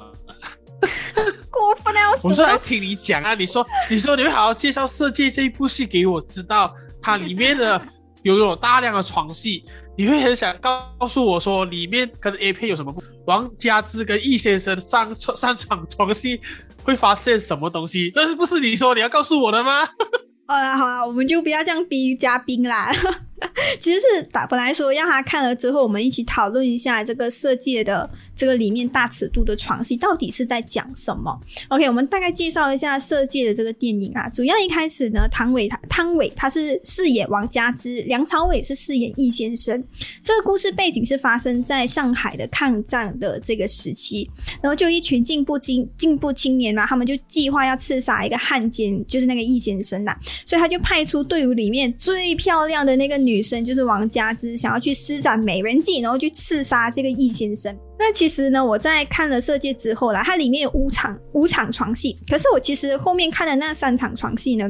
[1.49, 1.99] 过分了！
[2.23, 3.33] 我是来听你讲啊！
[3.33, 7.81] 你说，你说你会好好介绍《色戒》这一部戏给我知道，它里面的
[8.23, 9.63] 有有大量的床戏，
[9.97, 13.01] 你会很想告诉我说，里面跟 A 片有什么不？
[13.25, 16.39] 王家之跟易先生上床上床床戏
[16.83, 18.11] 会发现什么东西？
[18.11, 19.85] 这是不是你说你要告诉我的吗？
[20.47, 22.91] 好啦好啦，我们就不要这样逼嘉宾啦。
[23.79, 31.39] 其实是打本来说让他看了之后，我们一起讨论一下这个色戒的这个里面大尺度的床戏到底是在讲什么。
[31.67, 34.27] OK，我们大概介绍一下色戒的这个电影啊。
[34.29, 39.83] 主要一开始呢，汤唯他汤唯他是饰演王佳芝，梁朝伟是饰演易先生。
[40.23, 44.27] 这个故事背景是发生在上海的抗战的这个时期，
[44.61, 50.15] 然后就一群进步青进步青年啊，他们就计划要刺杀一个汉奸，就是那个易先生呐。
[50.43, 53.26] 所以他就派出队伍里面最漂亮的那个。
[53.27, 57.77] 女生就是王佳芝，想要去施展美人计，然后去刺杀这个易先生。
[57.99, 64.69] 那其实呢，我在看了《色戒》之后啦，它里面有五场五场床戏，可是我其实后面看的那三场床戏呢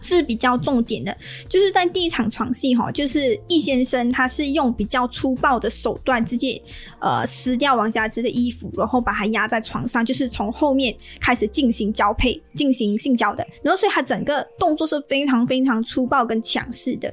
[0.00, 1.16] 是比较重点的，
[1.48, 6.60] 就是在第一场床戏哈，就是易先生他是用比较粗暴的手段直接
[7.00, 17.12] 呃撕掉王佳芝的衣服，然后把她压在床上，就是从后面开始进行交配、进行性交的，然后所以他整个动作是非常非常粗暴跟强势的。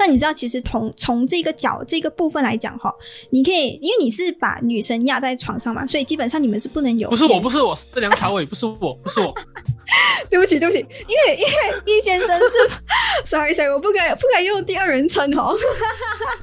[0.00, 2.90] 那你知道，其实从从这个角这个部分来讲哈，
[3.28, 7.10] 你可以，因为你是把女生压在床上嘛，所以基本上你们是不能有。
[7.10, 9.34] 不是我，不是我，是梁朝伟，不是我，不是我。
[10.30, 15.54] 对不起，对不起，因为因为易先生是，sorry sorry，我不该不该用第二人称哦。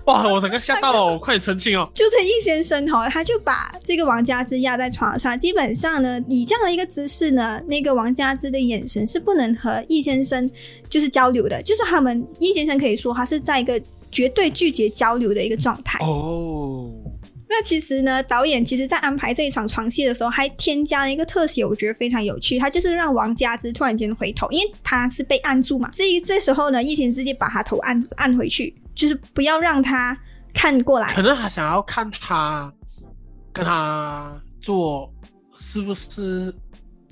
[0.05, 1.89] 哇，我整个吓到了，我快点澄清哦。
[1.95, 10.49] 就是易先生哈，他就把这个王佳芝压在床上，基本上呢，以这样的一个姿势呢，那个王佳芝的眼神是不能和易先生
[10.89, 13.81] 就是交流的，就是他们易先生可以说他是在一个
[14.11, 16.91] 绝对拒绝交流的一个状态哦。
[17.49, 22.59] 那其实呢，导演其实在安排这一场床戏的时候，还添加了一个特写，我觉得非常有趣。
[22.59, 25.89] 他就是让王佳芝突然间回头，因为他是被按住嘛。
[25.91, 30.17] 至于这时候呢，易贤直接把他头按按回去，就是不要让他
[30.53, 31.13] 看过来。
[31.15, 32.71] 可能他想要看他
[33.53, 35.09] 跟他做
[35.55, 36.53] 是不是。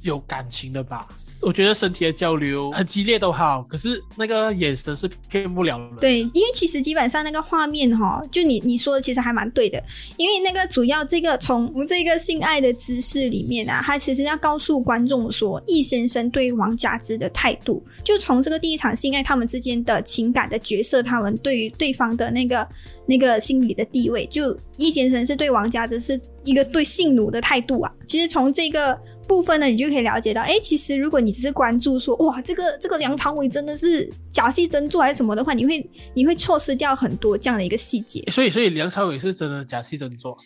[0.05, 1.07] 有感情的吧？
[1.41, 5.97] 我觉得身体的交流很激烈都好，可是那个眼神是骗不了的。
[5.99, 9.83] 对，因为其实基本上那个画面哈，就你你说的其实还蛮对的。
[10.17, 22.67] 因为那个主要这个从这个性爱的姿势里面啊，他其实要告诉观众说，易先生对王佳芝的态度，就从这个第一场性爱他们之间的情感的角色，他们对于对方的那个
[23.07, 27.91] 那个心理的地位，就易先生是对王佳芝是一个对性奴的态度啊。
[28.07, 28.97] 其实从这个。
[29.27, 38.23] 部分呢，你就可以了解到，哎，其实如果你只是关注说，哇，这个这个梁朝伟真的是假戏真做还是什么的话，你会你会错失掉很多这样的一个细节。
[38.27, 40.37] 所以，所以梁朝伟是真的假戏真做，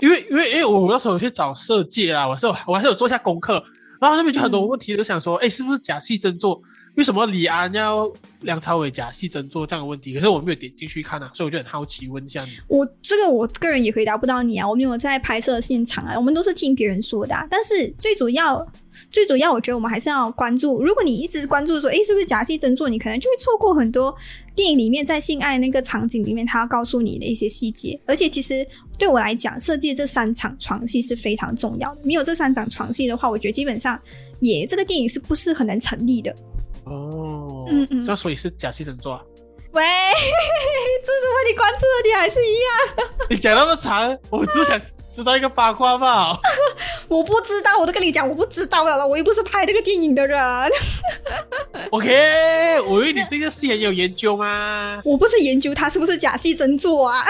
[0.00, 3.60] 因为因为因为我那时候去找设计啊，我是我还是有做下功课，
[4.00, 6.62] 然后那边就很多问题都想说，哎，是不是假戏真做？
[6.98, 10.12] 为什么李安要梁朝伟假戏真做这样的问题？
[10.12, 12.50] 可是我没有点进去看啊，所以我就很好奇问一下你。
[12.66, 17.32] 我这个我个人也回答不到你啊，我没有在拍摄现场啊，我们都是听别人说的。
[17.32, 18.66] 啊但是最主要、
[19.12, 20.82] 最主要，我觉得我们还是要关注。
[20.82, 22.88] 如果你一直关注说，哎，是不是假戏真做？
[22.88, 24.12] 你可能就会错过很多
[24.56, 27.96] 电影里面在性爱那个场景里面他要告诉你的一些细节。
[28.06, 28.66] 而且其实
[28.98, 32.00] 对我来讲，设计这三场床戏是非常重要的。
[32.02, 33.96] 没有这三场床戏的话，我觉得基本上
[34.40, 36.34] 也这个电影是不是很难成立的。
[36.88, 39.20] 哦，嗯嗯，那所以是假戏真做啊。
[39.72, 39.84] 喂，
[41.04, 41.48] 这什么？
[41.48, 43.08] 你关注的你还是一样。
[43.30, 44.80] 你讲那么长，我只想
[45.14, 46.38] 知道一个八卦嘛。
[47.08, 49.06] 我不知道，我都跟你讲，我不知道了。
[49.06, 50.40] 我又不是拍这个电影的人。
[51.92, 55.00] OK，我以为你对这个戏很有研究吗？
[55.04, 57.24] 我不是研究他是不是假戏真做啊。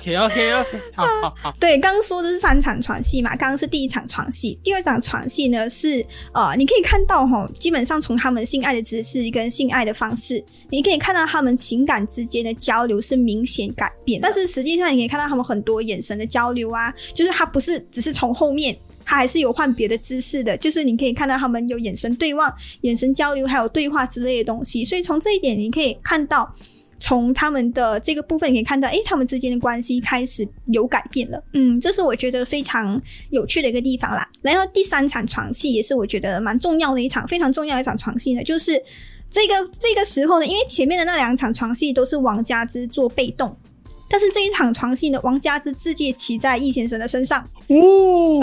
[0.00, 1.54] OK OK OK，好好好。
[1.60, 18.74] 对，刚刚说的是三场床戏嘛，刚刚是第一场床戏，第二场床戏呢是呃，你可以看到哈，基本上从他们性爱的姿势跟性爱的方式，你可以看到他们情感之间的交流是明显改变，但是实际上你可以看到他们很多眼神的交流啊，就是他不是只是从后面。
[19.02, 24.84] 他还是有换别的姿势的，就是你可以看到他们有眼神对望、眼神交流，还有对话之类的东西。
[24.84, 26.54] 所以从这一点，你可以看到。
[27.00, 31.42] 从他们的这个部分可以看到，诶，他们之间的关系开始有改变了。
[31.54, 34.28] 嗯，这是我觉得非常有趣的一个地方啦。
[34.42, 38.80] 来到第三场床戏，也是我觉得蛮重要的一场，非常重要一场床戏呢，就是
[39.30, 43.56] 这个这个时候呢，因为前面的那两场床戏都是王家之做被动。
[44.12, 48.40] 但是这一场床戏呢，王家之自己骑在易先生的身上哦，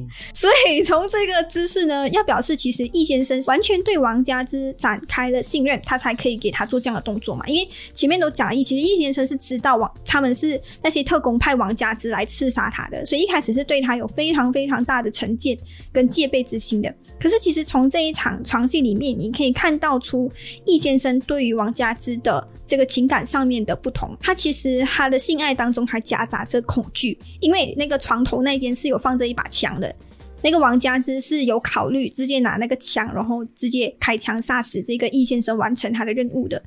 [0.32, 7.46] 所以从这个姿势呢，要表示其实易先生完全对王家之展开了信任，他才可以给他做这样的动作嘛。
[7.46, 15.56] 因为前面都讲了，其实易先生是知道王他们是那些特工派王家之来刺杀他的，所以一开始是对他有非常非常大的成见
[15.92, 16.94] 跟戒备之心的。
[17.20, 20.32] 可是其实从这一场床戏里面，你可以看到出
[20.64, 24.16] 易先生对于王家之的这个情感上面的不同。
[24.18, 29.94] 他其实他的性爱当中还夹杂着恐惧，因为那个床头那边是有放着一把枪的。
[30.42, 36.62] 那个王家之是有考虑直接拿那个枪，然后直接开枪杀死这个易先生，完成他的任务的。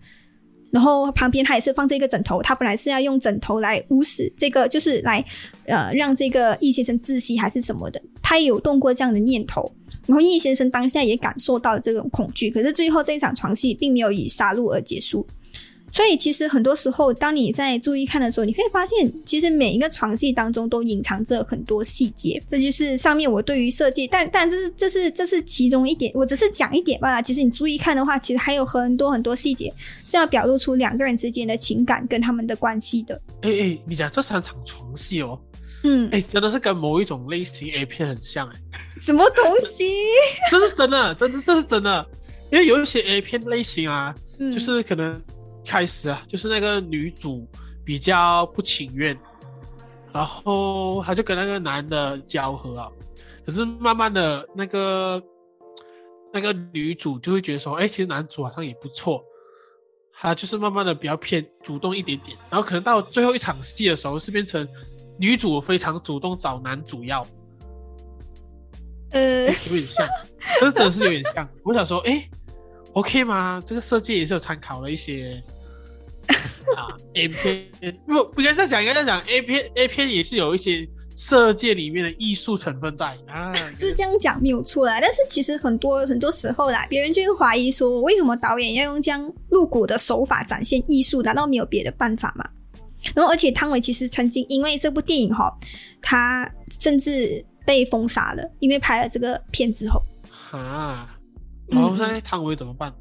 [0.71, 5.23] 然后旁边他也是放着一个枕头，他本来是要用枕头来捂死这个，就是来
[5.65, 8.01] 呃让这个易先生窒息还是什么的。
[8.21, 9.71] 他也有动过这样的念头。
[10.05, 15.25] 然后易先生当下也感受到了这种恐惧，可是最后这一场床戏并没有以杀戮而结束。
[15.93, 22.41] 所以其实很多时候，当你在注意看的时候，你会发现，其实每一个床戏当中都隐藏着很多细节。
[22.49, 27.21] 这就是上面我对于设计，但但这是这是这是其中一点，我只是讲一点罢了。
[27.21, 29.71] 其实你注意看的话，其实还有很多很多细节
[30.03, 33.21] 是要表露出两个人之间的情感跟他们的关系的。
[33.41, 35.39] 哎哎，你讲这三场床戏哦。
[35.83, 39.93] 嗯，哎，真的是跟某一种类型 A 片很像哎，什么东西？
[40.49, 42.03] 这是真的，真的，这是真的。
[42.51, 44.15] 因为有一些 A 片类型啊，
[44.51, 45.21] 就是可能
[45.65, 47.47] 开始啊，就是那个女主
[47.83, 49.17] 比较不情愿，
[50.13, 52.91] 然后她就跟那个男的交合啊，
[53.45, 55.23] 可是慢慢的那个
[56.31, 59.23] 那个女主就会觉得说，哎，其实男主好像也不错，
[60.13, 64.67] 她就是慢慢的比较偏主动一点点，然后可能到最后一场戏的时候是变成。
[65.19, 67.25] 女主非常主动找男主要，
[69.11, 70.07] 呃，有点像，
[70.59, 71.47] 这真的是有点像。
[71.61, 72.27] 我想说，哎
[72.93, 73.61] ，OK 吗？
[73.63, 75.41] 这个设计也是有参考了一些
[76.75, 77.69] 啊 A 片，
[78.07, 83.53] 不不应该这样讲，应该这样讲 A 片 A 片也是有一些色界里面的艺术成分在啊。
[83.77, 91.21] 是这样讲没有错啦，但是其实很多很多时候啦，别人就会怀疑说，为什么导演要用这样露骨的手法展现艺术？
[91.21, 92.45] 难道没有别的办法吗？
[93.13, 95.53] 然后，而且汤唯其实曾经因为这部电影哈，
[96.01, 96.49] 他
[96.79, 100.01] 甚至被封杀了，因为拍了这个片之后。
[100.51, 101.19] 啊，
[101.67, 102.93] 然后现在汤唯怎么办？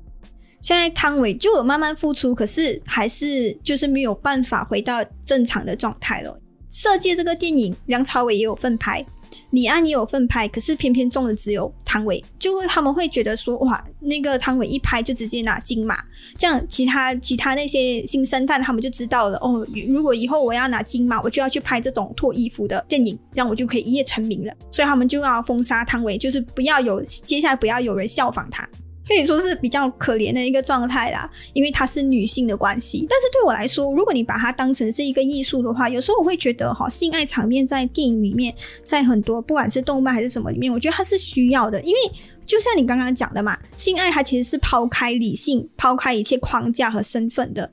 [0.63, 6.41] 现在汤唯就有慢慢复出，可是还是就是没有办法回到正常的状态了。
[6.71, 9.05] 设计这个电影，梁朝伟也有份拍。
[9.51, 15.99] 李安也有份拍，可是偏偏中的只有汤唯，就会他们会觉得说，哇，那个汤唯一拍就直接拿金马，
[16.39, 28.67] 这样其他其他那些新生代他们就知道了，哦，如果以后我要拿金马，我就要去拍这种脱衣服的电影，这样我就可以一夜成名了，所以他们就要封杀汤唯，就是不要有接下来不要有人效仿他。
[29.07, 33.05] 可以说是比较可怜的一个状态啦，因为她是女性的关系。
[33.11, 41.83] 但是对我来说，如果你把它当成是一个艺术的话，有时候我会觉得哈，性爱场面在电影里面，在很多不管是动漫还是什么里面，我觉得它是需要的。
[41.83, 42.01] 因为
[42.47, 47.73] 就像你刚刚讲的嘛，性爱它其实是抛开理性、抛开一切框架和身份的，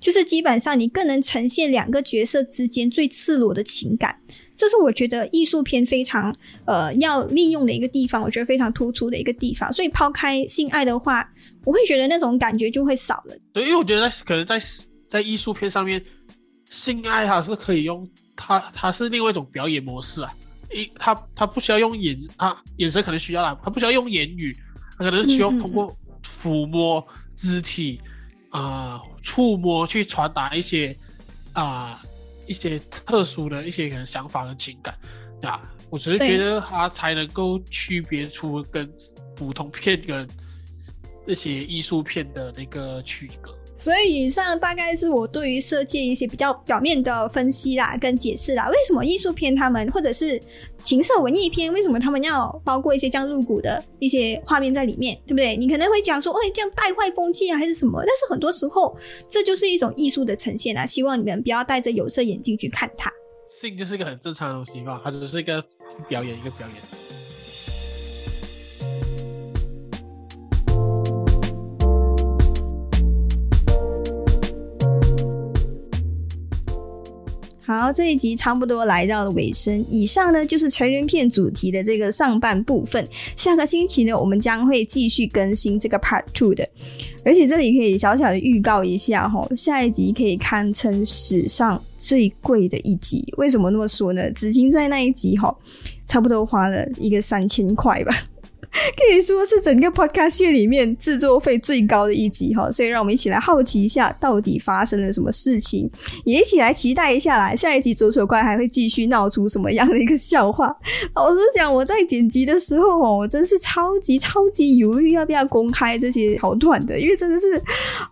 [0.00, 4.17] 就是基本上你更能呈现两个角色之间最赤裸的情感。
[4.58, 6.34] 这是我觉得艺术片非常
[6.64, 9.72] 呃要利用的一个地方，我觉得非常突出的一个地方。
[9.72, 11.24] 所以抛开性爱的话，
[11.64, 13.36] 我会觉得那种感觉就会少了。
[13.52, 14.60] 对，因为我觉得可能在
[15.08, 16.04] 在艺术片上面，
[16.68, 18.04] 性爱它是可以用
[18.34, 20.34] 它它是另外一种表演模式啊，
[20.74, 24.52] 一它它不需要用眼啊眼神可能需要啦，它不需要用言语，
[24.98, 27.06] 它可能是需要通过抚摸、
[27.36, 28.00] 肢体
[28.50, 30.96] 啊触摸去传达一些
[31.52, 32.02] 啊。
[32.48, 34.98] 一些特殊的一些可能想法和情感
[35.42, 38.90] 啊，我只是觉得它才能够区别出跟
[39.36, 40.26] 普通片跟
[41.26, 43.56] 那些艺术片的那个区隔。
[43.78, 48.68] 所以以上大概是我对于设计一些比较表面的分析啦，跟解释啦。
[48.68, 50.40] 为什么艺术片他们或者是
[50.82, 55.56] 情色文艺片，为什么他们要包括一些这样露骨的一些画面在里面，对不对？
[55.56, 58.02] 你可能会讲说，哎，这样带坏风气啊，还是什么？
[58.04, 58.96] 但是很多时候，
[59.28, 60.84] 这就是一种艺术的呈现啊。
[60.84, 63.12] 希望你们不要戴着有色眼镜去看它。
[63.48, 65.64] 性就是一个很正常的东西嘛，它只是一个
[66.08, 67.07] 表演，一个表演。
[77.68, 79.84] 好，这一集差不多来到了尾声。
[79.90, 83.06] 以上呢就是成人片主题的这个上半部分。
[83.36, 86.66] 下个星期呢，我们将会继续更新这个 Part Two 的。
[87.26, 93.22] 而且这里可以小小的预告一下哈，下一集可以堪称史上最贵的一集。
[93.36, 94.32] 为什么那么说呢？
[94.32, 95.54] 子晴在那一集哈，
[96.06, 98.14] 差不多花了一个三千块吧。
[98.96, 105.90] 可以说是整个 podcast 线里面制作费最高的一集哈，所以让我们一起来好奇一下，到底发生了什么事情，
[106.24, 110.74] 也一起来期待一下来下一集左手怪还会继续闹出什么样的一个笑话。
[111.14, 117.62] 老实讲，我在剪辑的时候哦，我真是超级超级犹豫要不要公开这些桥段的，因为真的是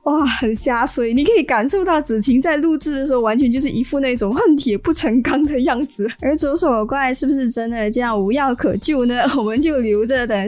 [0.05, 6.09] 哇很瞎所以你可以感受到子晴在录制的时候，完全就是一副那种恨铁不成钢的样子。
[6.21, 9.23] 而左手怪是不是真的这样无药可救呢？
[9.37, 10.47] 我们就留着等。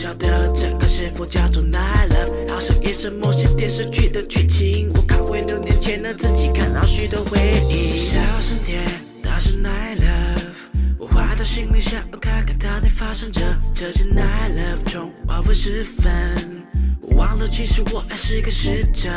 [0.00, 4.90] 晓得这个师傅叫做 Night Love，好像也是某些电视剧的剧情。
[4.94, 7.38] 我看回六年前的自己，看到许多回
[7.68, 8.08] 忆。
[8.08, 8.82] 小声点，
[9.22, 13.42] 大声 Night Love，我滑到心里想要看看到底发生着。
[13.74, 16.64] 这只 Night Love 从晚会时分，
[17.02, 19.10] 我忘了其实我还是个使者。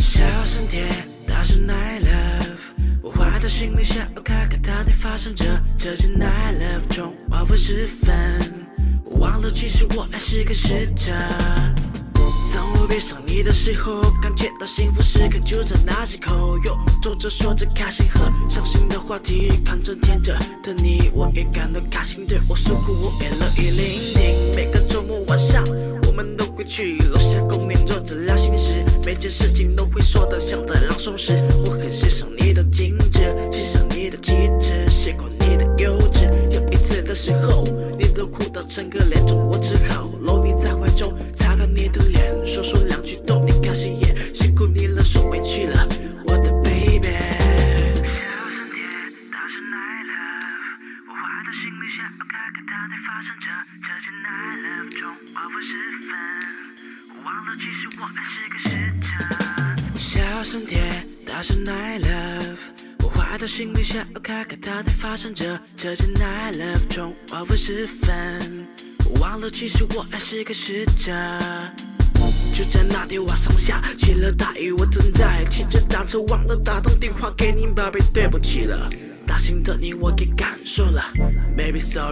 [0.00, 0.86] 小声点，
[1.26, 5.46] 大声 Night Love，我滑到心里想要看看到底发生着。
[5.78, 8.66] 这只 Night Love 从晚会时分。
[9.04, 11.12] 忘了，其实我还是个使者。
[12.54, 16.56] 当我背上你的时候，感觉到幸福时刻就在那时口。
[16.64, 22.24] 哟，坐着说着开心和伤心的话题，看着天真的你，我也感到开心。
[22.26, 23.70] 对我诉苦，我也乐意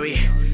[0.04, 0.51] 心